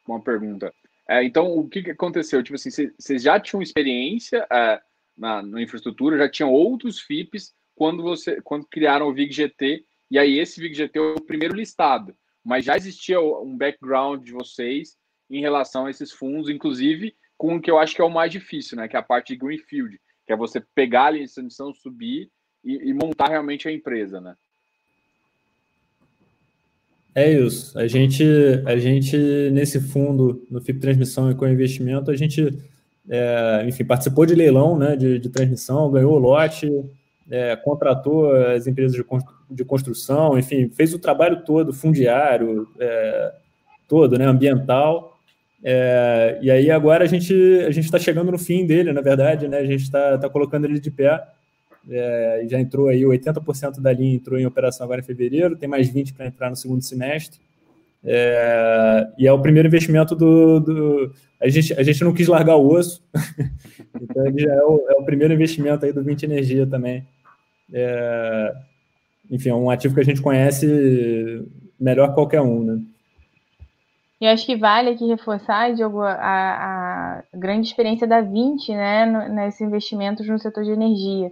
[0.07, 0.73] uma pergunta.
[1.09, 2.43] É, então, o que, que aconteceu?
[2.43, 4.81] Tipo assim, vocês já tinham experiência é,
[5.17, 10.39] na, na infraestrutura, já tinham outros FIPs quando você quando criaram o VIG-GT, e aí
[10.39, 12.15] esse VIG-GT é o primeiro listado,
[12.45, 14.97] mas já existia um background de vocês
[15.31, 18.33] em relação a esses fundos, inclusive com o que eu acho que é o mais
[18.33, 22.31] difícil, né, que é a parte de Greenfield, que é você pegar a licitação, subir
[22.65, 24.35] e, e montar realmente a empresa, né?
[27.15, 27.79] É isso.
[27.79, 28.23] A gente,
[28.67, 29.17] a gente
[29.51, 32.43] nesse fundo, no FIP Transmissão e com investimento, a gente
[33.09, 36.71] é, enfim, participou de leilão né, de, de transmissão, ganhou o lote,
[37.31, 38.97] é, contratou as empresas
[39.51, 43.33] de, construção, enfim, fez o trabalho todo, fundiário, é,
[43.89, 45.19] todo, né, ambiental.
[45.63, 47.35] É, e aí agora a gente
[47.67, 49.59] a gente está chegando no fim dele, na verdade, né?
[49.59, 51.27] A gente está tá colocando ele de pé.
[51.89, 55.89] É, já entrou aí 80% da linha entrou em operação agora em fevereiro, tem mais
[55.89, 57.41] 20 para entrar no segundo semestre.
[58.09, 62.55] É, e é o primeiro investimento do, do, a, gente, a gente não quis largar
[62.55, 63.05] o osso,
[64.01, 67.05] então ele já é o, é o, primeiro investimento aí do 20 Energia também.
[67.73, 68.55] É,
[69.29, 71.45] enfim, é um ativo que a gente conhece
[71.81, 72.81] melhor qualquer um, né?
[74.21, 79.65] E acho que vale aqui reforçar, Diogo, a, a grande experiência da 20, né, nesse
[79.65, 81.31] investimento no setor de energia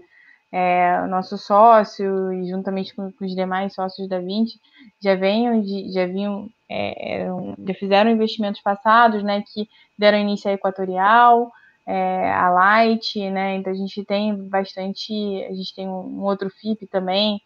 [0.54, 4.56] é, nosso sócio e juntamente com, com, os demais sócios da 20
[5.02, 7.26] já venham de, já vinham é,
[7.66, 11.52] já fizeram investimentos passados né que deram início à Equatorial
[11.86, 15.12] é, Light né então a gente tem bastante
[15.44, 17.40] a gente tem um, outro FIP também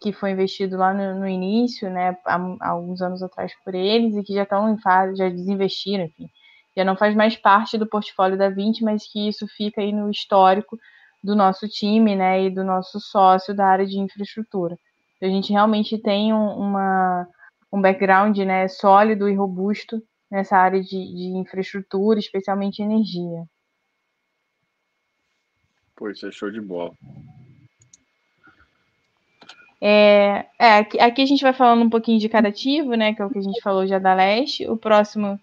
[0.00, 4.16] que foi investido lá no, no início né há, há, alguns anos atrás por eles
[4.16, 6.28] e que já estão em fase já desinvestiram enfim
[6.74, 10.10] já não faz mais parte do portfólio da 20 mas que isso fica aí no
[10.10, 10.78] histórico
[11.22, 14.76] do nosso time, né, e do nosso sócio da área de infraestrutura.
[15.20, 17.28] A gente realmente tem um, uma,
[17.72, 23.44] um background, né, sólido e robusto nessa área de, de infraestrutura, especialmente energia.
[25.96, 26.92] Pô, isso é show de bola.
[29.80, 33.20] É, é, aqui, aqui, a gente vai falando um pouquinho de cada ativo, né, que
[33.20, 34.68] é o que a gente falou já da Leste.
[34.68, 35.38] O próximo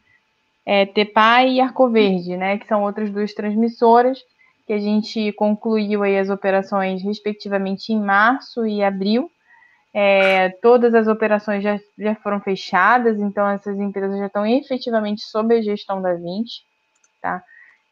[0.65, 4.23] é Tepai e Arcoverde, né, que são outras duas transmissoras
[4.69, 9.29] que a gente concluiu aí as operações respectivamente em março e abril.
[9.93, 15.55] É, todas as operações já, já foram fechadas, então essas empresas já estão efetivamente sob
[15.55, 16.63] a gestão da 20,
[17.21, 17.43] tá?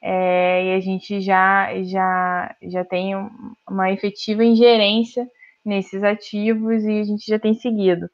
[0.02, 3.14] É, e a gente já, já, já tem
[3.68, 5.28] uma efetiva ingerência
[5.66, 8.08] nesses ativos e a gente já tem seguido.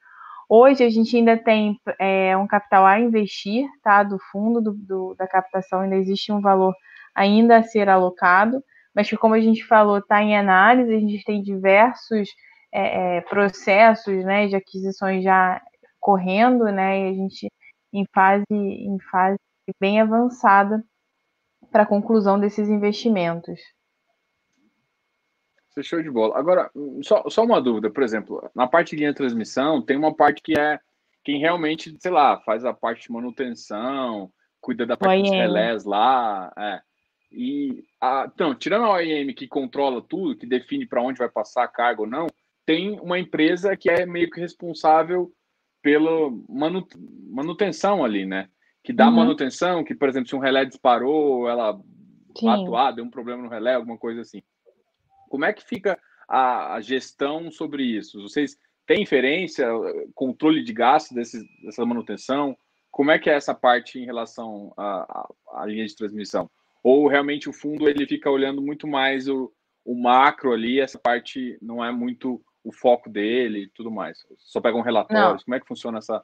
[0.50, 4.04] Hoje a gente ainda tem é, um capital a investir, tá?
[4.04, 6.74] Do fundo do, do, da captação ainda existe um valor
[7.14, 8.64] ainda a ser alocado,
[8.96, 12.30] mas que, como a gente falou, está em análise, a gente tem diversos
[12.74, 15.62] é, é, processos né, de aquisições já
[16.00, 17.48] correndo, né, e a gente
[17.94, 19.38] em fase, em fase
[19.80, 20.84] bem avançada
[21.72, 23.60] para a conclusão desses investimentos.
[25.82, 26.38] Show de bola.
[26.38, 26.70] Agora,
[27.02, 30.42] só, só uma dúvida, por exemplo, na parte de linha de transmissão, tem uma parte
[30.42, 30.80] que é
[31.24, 36.52] quem realmente, sei lá, faz a parte de manutenção, cuida da parte dos relés lá.
[36.58, 36.82] É.
[37.32, 41.64] E, a, então, tirando a OEM que controla tudo, que define para onde vai passar
[41.64, 42.28] a carga ou não,
[42.66, 45.32] tem uma empresa que é meio que responsável
[45.82, 46.32] pela
[47.30, 48.47] manutenção ali, né?
[48.84, 49.16] Que dá uhum.
[49.16, 51.78] manutenção, que, por exemplo, se um relé disparou, ela
[52.38, 52.47] Sim.
[52.47, 54.41] atuar, deu um problema no relé, alguma coisa assim.
[55.30, 58.22] Como é que fica a, a gestão sobre isso?
[58.22, 58.57] Vocês
[58.88, 59.68] têm inferência,
[60.14, 62.57] controle de gasto desse, dessa manutenção?
[62.89, 66.49] Como é que é essa parte em relação à, linha de transmissão?
[66.84, 69.51] Ou realmente o fundo ele fica olhando muito mais o,
[69.84, 74.26] o macro ali, essa parte não é muito o foco dele e tudo mais?
[74.38, 75.43] Só pegam um relatórios?
[75.43, 76.24] Como é que funciona essa,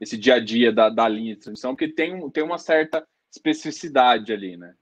[0.00, 1.74] esse dia a dia da, da linha de transmissão?
[1.74, 4.74] Porque tem, tem uma certa especificidade ali, né?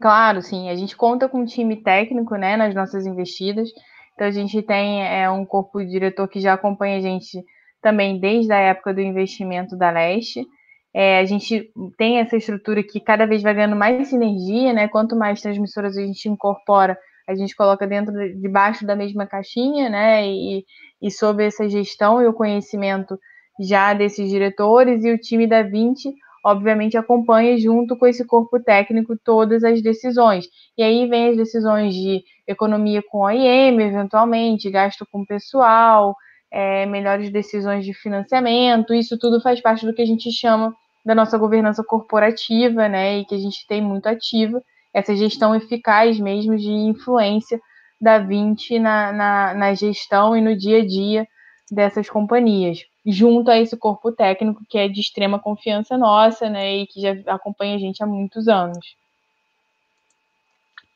[0.00, 0.68] Claro, sim.
[0.68, 3.70] A gente conta com um time técnico, né, nas nossas investidas.
[4.14, 7.44] Então a gente tem é, um corpo diretor que já acompanha a gente
[7.82, 10.46] também desde a época do investimento da Leste.
[10.92, 14.88] É, a gente tem essa estrutura que cada vez vai ganhando mais sinergia, né?
[14.88, 20.26] Quanto mais transmissoras a gente incorpora, a gente coloca dentro, debaixo da mesma caixinha, né?
[20.26, 20.64] E,
[21.02, 23.18] e sob essa gestão e o conhecimento
[23.60, 26.12] já desses diretores e o time da 20
[26.46, 30.46] obviamente acompanha junto com esse corpo técnico todas as decisões.
[30.78, 36.14] E aí vem as decisões de economia com OIM, eventualmente, gasto com pessoal,
[36.48, 40.72] é, melhores decisões de financiamento, isso tudo faz parte do que a gente chama
[41.04, 44.62] da nossa governança corporativa, né, e que a gente tem muito ativa,
[44.92, 47.60] essa gestão eficaz mesmo de influência
[48.00, 51.26] da 20 na, na, na gestão e no dia a dia
[51.70, 56.86] dessas companhias junto a esse corpo técnico que é de extrema confiança nossa, né, e
[56.88, 58.96] que já acompanha a gente há muitos anos.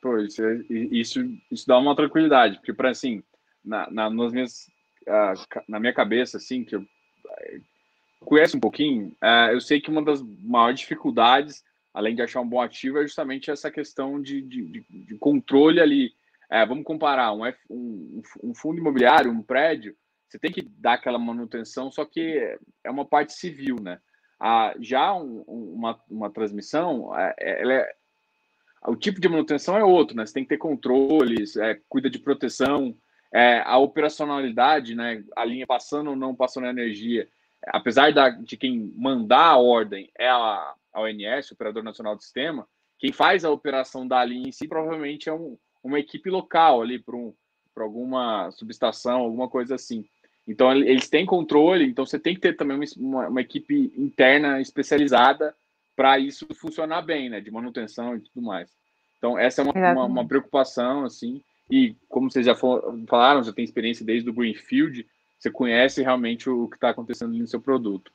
[0.03, 1.21] Pô, isso, é, isso,
[1.51, 3.23] isso dá uma tranquilidade, porque para assim,
[3.65, 4.71] na, na, nas minhas,
[5.69, 7.61] na minha cabeça, assim, que eu uh,
[8.25, 11.63] conheço um pouquinho, uh, eu sei que uma das maiores dificuldades,
[11.93, 16.13] além de achar um bom ativo, é justamente essa questão de, de, de, controle ali.
[16.51, 19.97] É, vamos comparar um, um, um fundo imobiliário, um prédio,
[20.31, 24.01] você tem que dar aquela manutenção, só que é uma parte civil, né?
[24.39, 27.93] Ah, já um, uma, uma transmissão, é, é, ela é,
[28.87, 30.25] o tipo de manutenção é outro, né?
[30.25, 32.97] Você tem que ter controles, é, cuida de proteção,
[33.35, 35.25] é, a operacionalidade, né?
[35.37, 37.29] A linha passando ou não passando energia,
[37.67, 40.29] apesar da, de quem mandar a ordem é
[40.93, 42.67] a, ONS, Operador Nacional do Sistema,
[42.99, 46.99] quem faz a operação da linha em si provavelmente é um, uma equipe local ali
[46.99, 47.35] para um,
[47.77, 50.05] alguma subestação, alguma coisa assim.
[50.47, 55.55] Então, eles têm controle, então você tem que ter também uma, uma equipe interna especializada
[55.95, 57.41] para isso funcionar bem, né?
[57.41, 58.71] De manutenção e tudo mais.
[59.19, 61.43] Então, essa é uma, uma, uma preocupação, assim.
[61.71, 65.07] E como vocês já falaram, já tem experiência desde o Greenfield,
[65.39, 68.11] você conhece realmente o que está acontecendo no seu produto.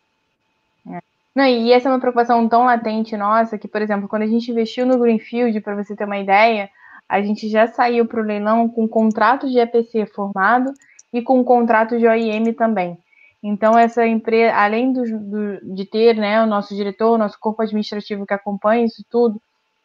[0.91, 0.99] É.
[1.35, 4.49] Não, e essa é uma preocupação tão latente nossa que, por exemplo, quando a gente
[4.49, 6.69] investiu no Greenfield, para você ter uma ideia,
[7.09, 10.71] a gente já saiu para o leilão com contrato de EPC formado
[11.11, 12.97] e com contrato de OIM também.
[13.43, 17.61] Então, essa empresa, além do, do, de ter né, o nosso diretor, o nosso corpo
[17.61, 19.39] administrativo que acompanha isso tudo,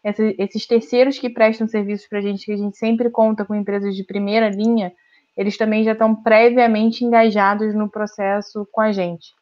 [0.04, 3.54] essa, esses terceiros que prestam serviços para a gente, que a gente sempre conta com
[3.56, 4.92] empresas de primeira linha,
[5.36, 9.34] eles também já estão previamente engajados no processo com a gente.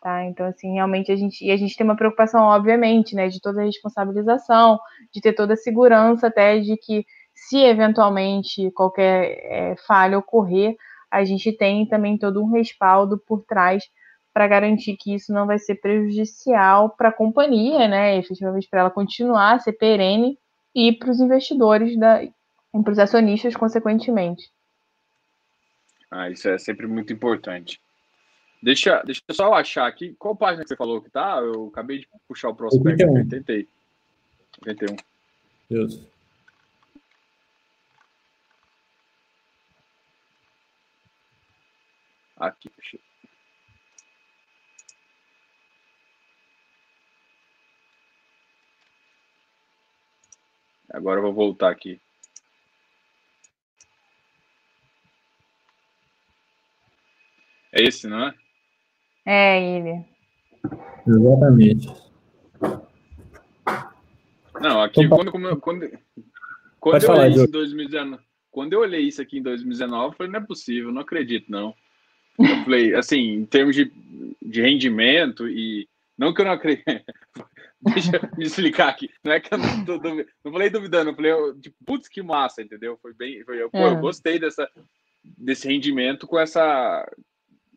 [0.00, 0.24] Tá?
[0.24, 1.44] Então, assim, realmente a gente.
[1.44, 4.78] E a gente tem uma preocupação, obviamente, né, de toda a responsabilização,
[5.12, 10.74] de ter toda a segurança até de que, se eventualmente qualquer é, falha ocorrer,
[11.10, 13.84] a gente tem também todo um respaldo por trás
[14.32, 18.16] para garantir que isso não vai ser prejudicial para a companhia, né?
[18.16, 20.38] Efetivamente para ela continuar a ser perene
[20.74, 22.22] e para os investidores da,
[22.72, 24.50] para os acionistas, consequentemente.
[26.10, 27.78] Ah, isso é sempre muito importante.
[28.62, 30.14] Deixa, deixa eu só achar aqui.
[30.18, 31.38] Qual página que você falou que tá?
[31.38, 33.04] Eu acabei de puxar o prospecto.
[33.04, 33.18] 81.
[33.18, 33.68] Eu tentei.
[34.66, 34.96] 81.
[35.68, 36.00] Deus.
[42.36, 42.70] Aqui,
[50.92, 52.00] Agora eu vou voltar aqui.
[57.72, 58.34] É esse, não é?
[59.26, 60.04] É ele.
[61.06, 61.88] Exatamente.
[64.60, 65.98] Não, aqui então, quando, quando,
[66.78, 70.32] quando eu falar, li em 2019, quando eu olhei isso aqui em 2019, eu falei,
[70.32, 71.74] não é possível, não acredito, não.
[72.38, 73.90] Eu falei, assim, em termos de,
[74.42, 75.88] de rendimento e.
[76.16, 76.84] Não que eu não acredito.
[77.80, 79.08] Deixa eu me explicar aqui.
[79.24, 79.98] Não é que eu não, tô,
[80.44, 82.98] não falei duvidando, eu falei, tipo, putz, que massa, entendeu?
[83.00, 83.42] Foi bem.
[83.42, 84.68] Foi, eu, pô, eu gostei dessa,
[85.24, 87.10] desse rendimento com essa.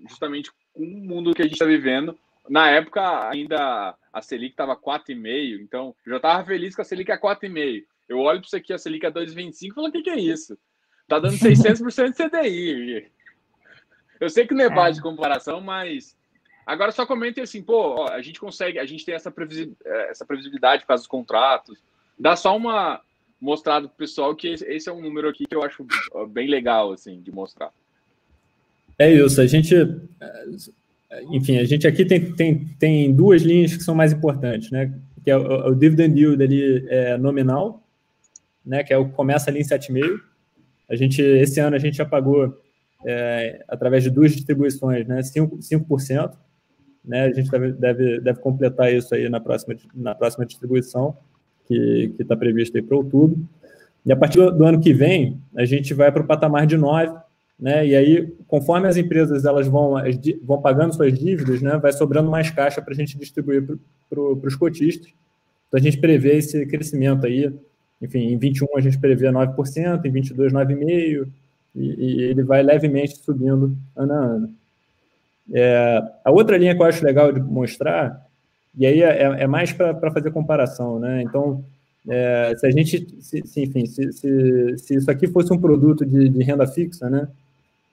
[0.09, 2.17] Justamente com o mundo que a gente está vivendo.
[2.49, 7.11] Na época, ainda a Selic estava 4,5, então eu já estava feliz com a Selic
[7.11, 7.83] a 4,5.
[8.07, 10.19] Eu olho para isso aqui, a Selic a 2,25 e falo, o que, que é
[10.19, 10.57] isso?
[11.07, 13.11] Tá dando 600% de CDI.
[14.19, 16.17] Eu sei que não é base de comparação, mas
[16.65, 19.33] agora só comentem assim, pô, ó, a gente consegue, a gente tem essa,
[19.85, 21.81] eh, essa previsibilidade por causa dos contratos.
[22.17, 23.01] Dá só uma
[23.39, 25.85] mostrada pro pessoal que esse é um número aqui que eu acho
[26.29, 27.71] bem legal, assim, de mostrar.
[28.97, 33.83] É isso, a gente, eh, enfim, a gente aqui tem, tem, tem duas linhas que
[33.83, 34.93] são mais importantes, né?
[35.23, 37.83] Que é o, o dividend yield ali é nominal,
[38.65, 38.83] né?
[38.83, 40.19] Que é o que começa ali em 7,5.
[40.89, 42.55] A gente, esse ano a gente já pagou
[43.05, 46.33] é, através de duas distribuições, né, 5%, 5%
[47.03, 51.17] né, a gente deve, deve, deve completar isso aí na próxima, na próxima distribuição,
[51.67, 53.37] que está prevista aí para outubro.
[54.05, 57.21] E a partir do ano que vem, a gente vai para o patamar de 9%,
[57.59, 59.95] né, e aí, conforme as empresas elas vão,
[60.43, 63.65] vão pagando suas dívidas, né, vai sobrando mais caixa para a gente distribuir
[64.09, 65.11] para os cotistas.
[65.67, 67.53] Então, a gente prevê esse crescimento aí,
[68.01, 71.27] enfim, em 21 a gente prevê 9%, em 22, 9,5%,
[71.75, 74.55] e, e ele vai levemente subindo ano a ano.
[75.51, 78.25] É, a outra linha que eu acho legal de mostrar,
[78.75, 81.21] e aí é, é mais para fazer comparação, né?
[81.21, 81.63] Então,
[82.07, 86.05] é, se a gente, se, se enfim, se, se, se, isso aqui fosse um produto
[86.05, 87.27] de, de renda fixa, né?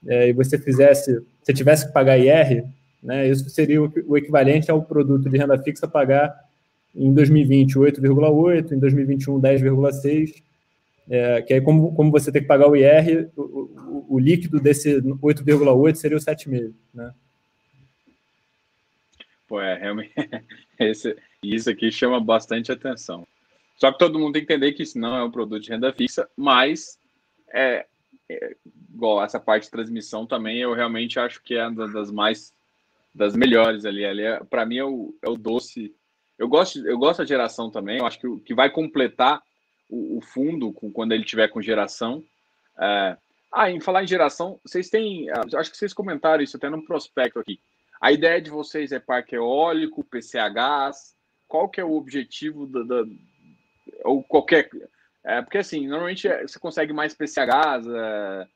[0.07, 2.65] É, e você fizesse, se tivesse que pagar IR,
[3.03, 3.29] né?
[3.29, 6.35] Isso seria o, o equivalente ao produto de renda fixa pagar
[6.95, 10.43] em 2020 8,8, em 2021 10,6
[11.11, 14.61] é, que aí, como, como você tem que pagar o IR, o, o, o líquido
[14.61, 17.13] desse 8,8 seria o 7,5, né?
[19.49, 20.13] Pô, é, realmente,
[20.79, 23.27] esse, isso aqui chama bastante atenção.
[23.77, 25.93] Só que todo mundo tem que entender que isso não é um produto de renda
[25.93, 26.97] fixa, mas
[27.53, 27.85] é,
[28.29, 28.57] é
[28.93, 32.53] igual essa parte de transmissão também, eu realmente acho que é uma das mais
[33.15, 34.05] das melhores ali.
[34.05, 35.95] ali é, para mim é o, é o doce.
[36.39, 39.43] Eu gosto, eu gosto da geração também, eu acho que que vai completar
[39.89, 42.25] o, o fundo com, quando ele tiver com geração.
[42.79, 43.17] É...
[43.53, 45.29] Ah, em falar em geração, vocês têm.
[45.31, 47.61] Ah, acho que vocês comentaram isso até no prospecto aqui.
[48.01, 51.15] A ideia de vocês é parque eólico, PCHs?
[51.49, 52.83] Qual que é o objetivo da.
[52.83, 53.05] da
[54.05, 54.71] ou qualquer.
[55.25, 57.87] É, porque assim, normalmente é, você consegue mais PCHs.
[57.89, 58.49] É,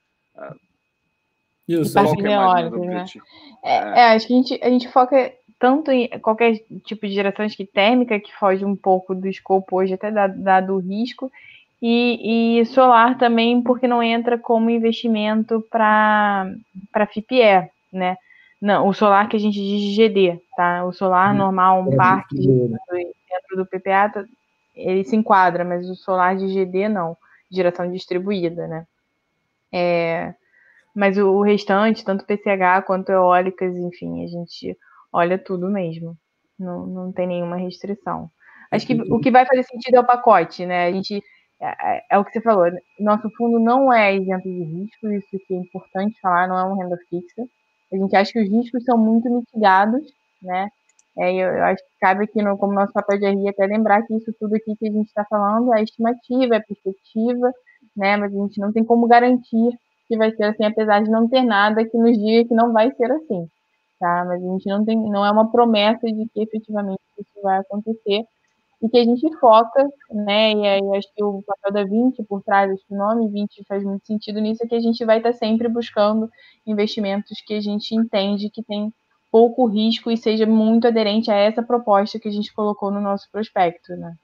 [1.69, 3.05] isso, qual que é né?
[3.63, 7.47] É, é, acho que a gente, a gente foca tanto em qualquer tipo de geração
[7.49, 11.33] que térmica, que foge um pouco do escopo hoje, até dado o risco,
[11.81, 16.47] e, e, solar também, porque não entra como investimento para
[17.13, 18.17] FIPE, né?
[18.61, 20.85] Não, o solar que a gente diz de GD, tá?
[20.85, 24.25] O solar hum, normal, um é parque dentro do PPA, tá,
[24.75, 27.17] ele se enquadra, mas o solar de GD não,
[27.51, 28.87] geração distribuída, né?
[29.75, 30.33] É,
[30.95, 34.79] mas o restante, tanto PCH quanto eólicas, enfim, a gente
[35.13, 36.17] olha tudo mesmo.
[36.59, 38.31] Não, não tem nenhuma restrição.
[38.71, 40.87] Acho que o que vai fazer sentido é o pacote, né?
[40.87, 41.21] A gente
[41.61, 42.67] é, é, é, o que você falou.
[43.01, 46.83] Nosso fundo não é isento de risco, isso que é importante falar, não é uma
[46.83, 47.43] renda fixa.
[47.93, 50.03] A gente acha que os riscos são muito mitigados,
[50.43, 50.69] né?
[51.19, 54.03] É, eu, eu, acho que cabe aqui, no, como nosso papel de RI, até lembrar
[54.03, 57.53] que isso tudo aqui que a gente está falando é estimativa, é perspectiva,
[57.97, 58.17] né?
[58.17, 59.71] Mas a gente não tem como garantir
[60.09, 62.93] que vai ser assim, apesar de não ter nada que nos diga que não vai
[62.95, 63.49] ser assim
[64.05, 64.25] tá?
[64.27, 68.25] Mas a gente não tem, não é uma promessa de que efetivamente isso vai acontecer
[68.83, 70.53] e que a gente foca, né?
[70.53, 74.07] E aí acho que o papel da 20 por trás desse nome, 20 faz muito
[74.07, 76.29] sentido nisso, é que a gente vai estar sempre buscando
[76.67, 78.93] investimentos que a gente entende que tem
[79.33, 83.29] pouco risco e seja muito aderente a essa proposta que a gente colocou no nosso
[83.33, 84.15] prospecto, né?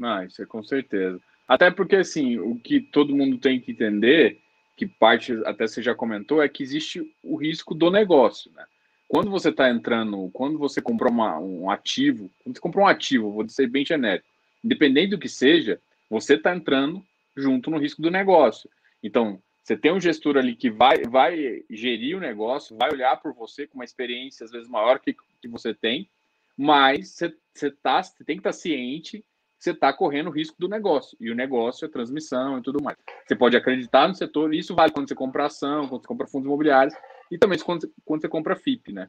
[0.00, 1.20] Ah, isso é com certeza.
[1.48, 4.38] Até porque, assim, o que todo mundo tem que entender
[4.76, 8.64] que parte, até você já comentou, é que existe o risco do negócio, né?
[9.08, 13.32] Quando você está entrando, quando você comprou uma, um ativo, quando você comprou um ativo,
[13.32, 14.28] vou dizer bem genérico,
[14.62, 15.80] independente do que seja,
[16.10, 17.02] você está entrando
[17.34, 18.68] junto no risco do negócio.
[19.02, 23.32] Então, você tem um gestor ali que vai, vai gerir o negócio, vai olhar por
[23.32, 26.08] você com uma experiência às vezes maior que, que você tem,
[26.56, 29.24] mas você, você, tá, você tem que estar tá ciente
[29.58, 31.16] você está correndo o risco do negócio.
[31.20, 32.96] E o negócio é transmissão e tudo mais.
[33.26, 36.26] Você pode acreditar no setor, e isso vale quando você compra ação, quando você compra
[36.26, 36.94] fundos imobiliários,
[37.30, 39.08] e também quando, quando você compra FIP, né?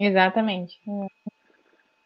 [0.00, 0.80] Exatamente.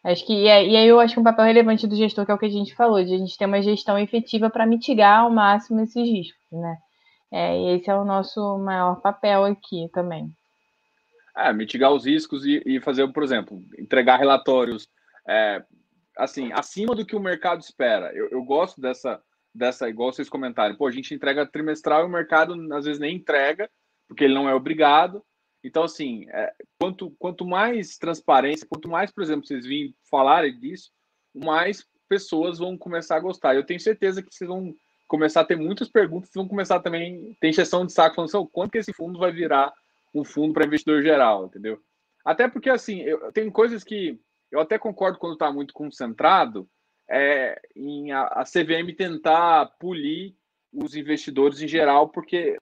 [0.04, 2.38] Acho que, e aí eu acho que um papel relevante do gestor, que é o
[2.38, 5.80] que a gente falou, de a gente ter uma gestão efetiva para mitigar ao máximo
[5.80, 6.76] esses riscos, né?
[7.32, 10.30] É, e esse é o nosso maior papel aqui também.
[11.36, 14.88] É, mitigar os riscos e, e fazer, por exemplo, entregar relatórios
[15.28, 15.62] é,
[16.16, 18.12] assim, acima do que o mercado espera.
[18.14, 19.22] Eu, eu gosto dessa,
[19.54, 23.16] dessa, igual vocês comentaram, pô, a gente entrega trimestral e o mercado às vezes nem
[23.16, 23.70] entrega,
[24.08, 25.22] porque ele não é obrigado.
[25.62, 30.90] Então, assim, é, quanto, quanto mais transparência, quanto mais, por exemplo, vocês virem falarem disso,
[31.34, 33.54] mais pessoas vão começar a gostar.
[33.54, 34.74] Eu tenho certeza que vocês vão
[35.08, 38.72] começar a ter muitas perguntas, vão começar também, tem injeção de saco falando assim, quanto
[38.72, 39.72] que esse fundo vai virar
[40.14, 41.80] um fundo para investidor geral, entendeu?
[42.24, 44.18] Até porque, assim, eu, tem coisas que
[44.50, 46.68] eu até concordo quando está muito concentrado,
[47.08, 50.34] é, em a, a CVM tentar polir
[50.72, 52.58] os investidores em geral, porque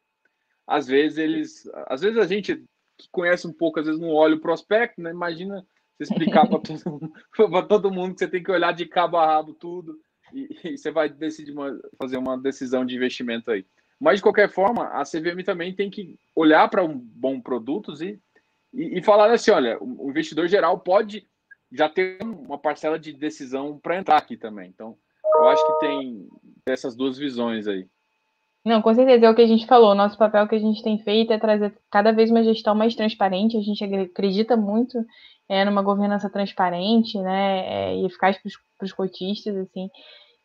[0.67, 2.65] às vezes eles, às vezes a gente
[2.97, 5.11] que conhece um pouco, às vezes não olha o prospecto, né?
[5.11, 5.67] Imagina
[5.97, 7.13] você explicar para todo,
[7.69, 9.99] todo, mundo que você tem que olhar de cabo a rabo tudo
[10.33, 13.67] e, e você vai decidir uma, fazer uma decisão de investimento aí.
[13.99, 18.19] Mas de qualquer forma, a CVM também tem que olhar para um bom produto e,
[18.73, 21.27] e, e falar assim, olha, o investidor geral pode
[21.75, 24.71] já ter uma parcela de decisão para entrar aqui também.
[24.73, 26.29] Então, eu acho que tem
[26.67, 27.87] essas duas visões aí.
[28.65, 29.95] Não, com certeza é o que a gente falou.
[29.95, 33.59] Nosso papel que a gente tem feito é trazer cada vez uma gestão mais transparente.
[33.59, 35.05] A gente acredita muito
[35.49, 39.91] é, numa governança transparente, né, é, e eficaz para os cotistas, assim.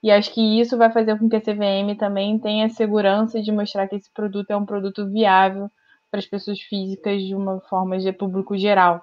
[0.01, 3.87] E acho que isso vai fazer com que a CVM também tenha segurança de mostrar
[3.87, 5.69] que esse produto é um produto viável
[6.09, 9.01] para as pessoas físicas de uma forma de público geral.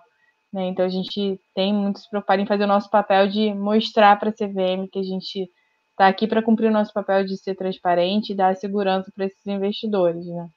[0.57, 0.69] Né?
[0.69, 4.31] Então a gente tem muito se preocupar em fazer o nosso papel de mostrar para
[4.31, 5.51] a CVM que a gente
[5.91, 9.47] está aqui para cumprir o nosso papel de ser transparente e dar segurança para esses
[9.47, 10.49] investidores, né?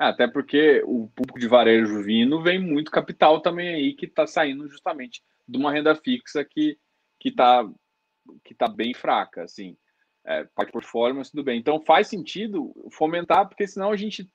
[0.00, 4.26] É, até porque o público de varejo vindo vem muito capital também aí que está
[4.26, 6.78] saindo justamente de uma renda fixa que
[7.20, 7.62] que está
[8.42, 9.76] que tá bem fraca, assim,
[10.24, 11.58] é, parte portfólio, tudo bem.
[11.58, 14.26] Então faz sentido fomentar, porque senão a gente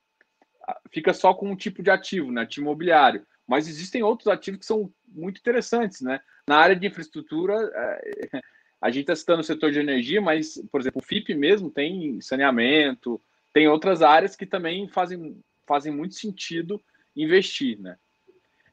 [0.92, 3.26] fica só com um tipo de ativo, né, ativo imobiliário.
[3.46, 6.20] Mas existem outros ativos que são muito interessantes, né?
[6.48, 8.40] Na área de infraestrutura, é,
[8.80, 12.20] a gente está citando o setor de energia, mas, por exemplo, o FIP mesmo tem
[12.20, 13.20] saneamento,
[13.52, 15.36] tem outras áreas que também fazem,
[15.66, 16.80] fazem muito sentido
[17.14, 17.96] investir, né?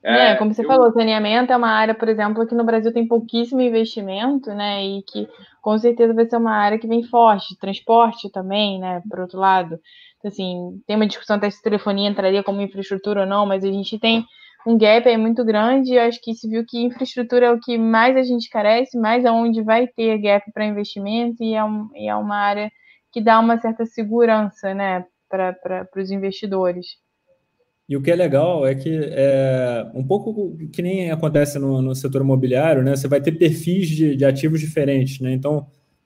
[0.01, 0.67] É, é como você eu...
[0.67, 4.83] falou, saneamento é uma área, por exemplo, que no Brasil tem pouquíssimo investimento, né?
[4.83, 5.27] E que
[5.61, 7.57] com certeza vai ser uma área que vem forte.
[7.59, 9.03] Transporte também, né?
[9.09, 9.79] Por outro lado.
[10.17, 13.71] Então, assim, tem uma discussão até se telefonia entraria como infraestrutura ou não, mas a
[13.71, 14.25] gente tem
[14.65, 15.93] um gap aí muito grande.
[15.93, 19.25] Eu acho que se viu que infraestrutura é o que mais a gente carece, mais
[19.25, 22.71] aonde vai ter gap para investimento e é, um, e é uma área
[23.11, 26.85] que dá uma certa segurança, né, para os investidores.
[27.87, 31.95] E o que é legal é que é um pouco que nem acontece no, no
[31.95, 32.95] setor imobiliário, né?
[32.95, 35.31] Você vai ter perfis de, de ativos diferentes, né?
[35.31, 35.65] Então,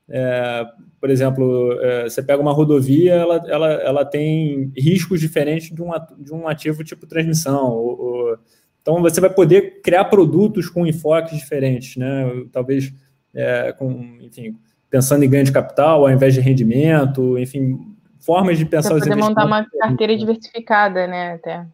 [0.09, 0.65] é,
[0.99, 5.91] por exemplo, é, você pega uma rodovia, ela, ela, ela tem riscos diferentes de um,
[6.17, 7.71] de um ativo tipo transmissão.
[7.71, 8.37] Ou, ou,
[8.81, 12.45] então, você vai poder criar produtos com enfoques diferentes, né?
[12.51, 12.93] Talvez
[13.33, 14.57] é, com, enfim,
[14.89, 19.07] pensando em ganho de capital ao invés de rendimento, enfim, formas de pensar você os
[19.07, 21.33] poder montar uma carteira diversificada, né?
[21.33, 21.65] Até.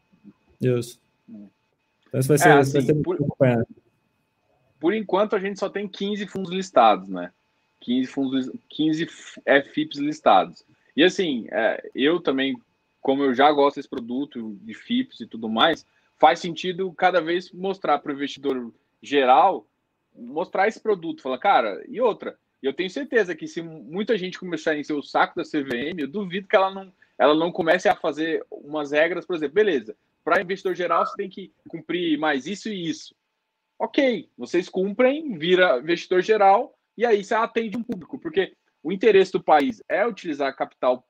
[0.61, 0.99] Isso.
[2.07, 3.17] Então, isso vai ser, é, assim, vai ser por,
[4.79, 7.31] por enquanto, a gente só tem 15 fundos listados, né?
[7.81, 9.07] 15 fundos, 15
[9.73, 10.65] FIPs listados.
[10.95, 12.59] E assim, é, eu também,
[13.01, 15.85] como eu já gosto desse produto de FIPs e tudo mais,
[16.17, 19.65] faz sentido cada vez mostrar para o investidor geral,
[20.15, 21.21] mostrar esse produto.
[21.21, 25.01] Falar, cara, e outra, eu tenho certeza que se muita gente começar a encher o
[25.01, 29.25] saco da CVM, eu duvido que ela não, ela não comece a fazer umas regras,
[29.25, 33.15] por exemplo, beleza, para investidor geral você tem que cumprir mais isso e isso.
[33.77, 39.31] Ok, vocês cumprem, vira investidor geral, e aí você atende um público, porque o interesse
[39.31, 41.07] do país é utilizar capital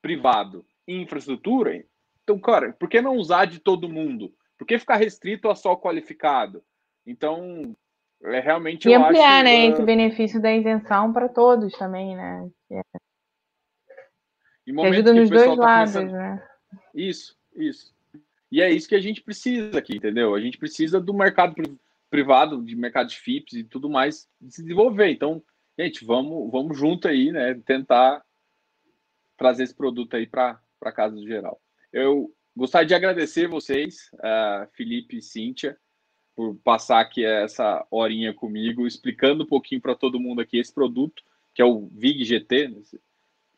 [0.00, 1.84] privado em infraestrutura.
[2.24, 4.32] Então, cara, por que não usar de todo mundo?
[4.56, 6.64] Por que ficar restrito a só qualificado?
[7.06, 7.76] Então,
[8.22, 8.88] é realmente.
[8.88, 9.72] E ampliar, acho, né, uh...
[9.72, 12.48] esse benefício da isenção para todos também, né?
[12.70, 12.80] É.
[14.64, 16.16] Que ajuda nos dois tá lados, começando...
[16.16, 16.48] né?
[16.94, 17.94] Isso, isso.
[18.50, 20.34] E é isso que a gente precisa aqui, entendeu?
[20.34, 21.78] A gente precisa do mercado privado,
[22.64, 25.10] de mercado de FIPS e tudo mais, se desenvolver.
[25.10, 25.42] Então,
[25.78, 27.54] gente, vamos, vamos junto aí, né?
[27.64, 28.22] Tentar
[29.36, 30.60] trazer esse produto aí para
[30.94, 31.60] casa do geral.
[31.92, 35.76] Eu gostaria de agradecer vocês, uh, Felipe e Cíntia,
[36.34, 41.22] por passar aqui essa horinha comigo, explicando um pouquinho para todo mundo aqui esse produto,
[41.54, 42.74] que é o VIG GT.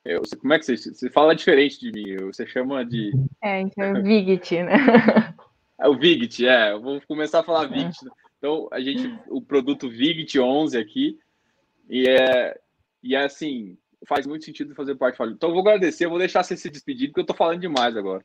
[0.05, 2.17] Eu, como é que você, você fala diferente de mim?
[2.25, 3.11] Você chama de.
[3.43, 4.77] É, então é o VIGT, né?
[5.79, 6.73] É o VIGT, é.
[6.73, 8.07] Eu vou começar a falar VIGT.
[8.41, 11.19] Então, a gente, o produto Vigit 11 aqui,
[11.91, 12.59] e é,
[13.03, 13.77] e é assim,
[14.09, 16.71] faz muito sentido fazer parte do Então, eu vou agradecer, eu vou deixar você se
[16.71, 18.25] despedir, porque eu tô falando demais agora.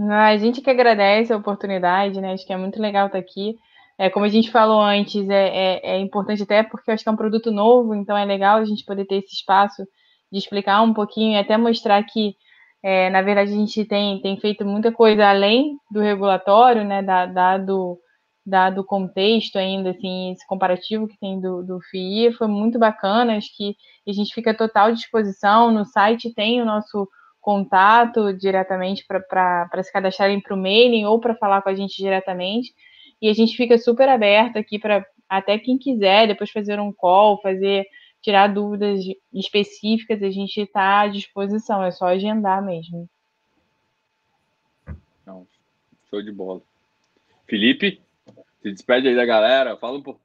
[0.00, 2.32] Ah, a gente que agradece a oportunidade, né?
[2.32, 3.54] Acho que é muito legal estar aqui.
[3.98, 7.10] É, como a gente falou antes, é, é, é importante até porque eu acho que
[7.10, 9.86] é um produto novo, então é legal a gente poder ter esse espaço
[10.32, 12.34] de explicar um pouquinho e até mostrar que,
[12.82, 17.02] é, na verdade, a gente tem, tem feito muita coisa além do regulatório, né?
[17.02, 17.98] Dado,
[18.44, 23.36] dado o contexto ainda, assim, esse comparativo que tem do, do FII, foi muito bacana,
[23.36, 23.76] acho que
[24.06, 27.08] a gente fica à total disposição, no site tem o nosso
[27.40, 32.72] contato diretamente para se cadastrarem para o mailing ou para falar com a gente diretamente.
[33.20, 37.40] E a gente fica super aberto aqui para até quem quiser depois fazer um call,
[37.40, 37.86] fazer
[38.20, 39.00] tirar dúvidas
[39.32, 43.08] específicas, a gente está à disposição, é só agendar mesmo.
[45.26, 45.46] Não,
[46.08, 46.60] show de bola.
[47.48, 48.01] Felipe,
[48.62, 50.20] se despede aí da galera, fala um pouco.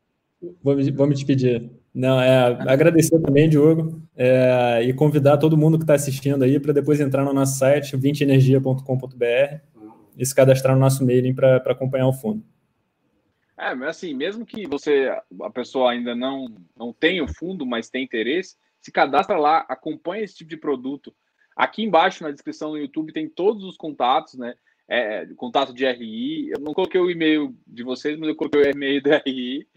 [0.61, 1.69] Vou me, vou me despedir.
[1.93, 6.71] Não, é agradecer também, Diogo, é, e convidar todo mundo que está assistindo aí para
[6.71, 9.59] depois entrar no nosso site, 20energia.com.br,
[10.15, 12.43] e se cadastrar no nosso mailing para acompanhar o fundo.
[13.57, 15.11] É, mas assim, mesmo que você,
[15.41, 20.23] a pessoa ainda não, não tenha o fundo, mas tem interesse, se cadastra lá, acompanha
[20.23, 21.11] esse tipo de produto.
[21.55, 24.53] Aqui embaixo na descrição do YouTube tem todos os contatos, né?
[24.89, 26.49] É, contato de RI.
[26.49, 29.67] Eu não coloquei o e-mail de vocês, mas eu coloquei o e-mail da RI.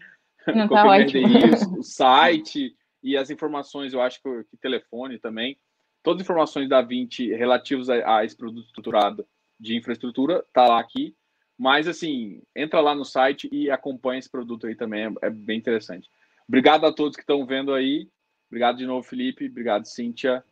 [0.55, 1.27] Não, tá ótimo.
[1.27, 5.57] RI, o site e as informações, eu acho que, que telefone também.
[6.03, 9.25] Todas as informações da 20 relativas a, a esse produto estruturado
[9.59, 11.15] de infraestrutura, tá lá aqui.
[11.57, 15.59] Mas, assim, entra lá no site e acompanha esse produto aí também, é, é bem
[15.59, 16.09] interessante.
[16.47, 18.09] Obrigado a todos que estão vendo aí.
[18.49, 19.47] Obrigado de novo, Felipe.
[19.47, 20.43] Obrigado, Cíntia.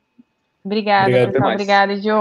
[0.63, 1.51] Obrigada, Obrigado, pessoal.
[1.51, 2.17] Obrigada, Diogo.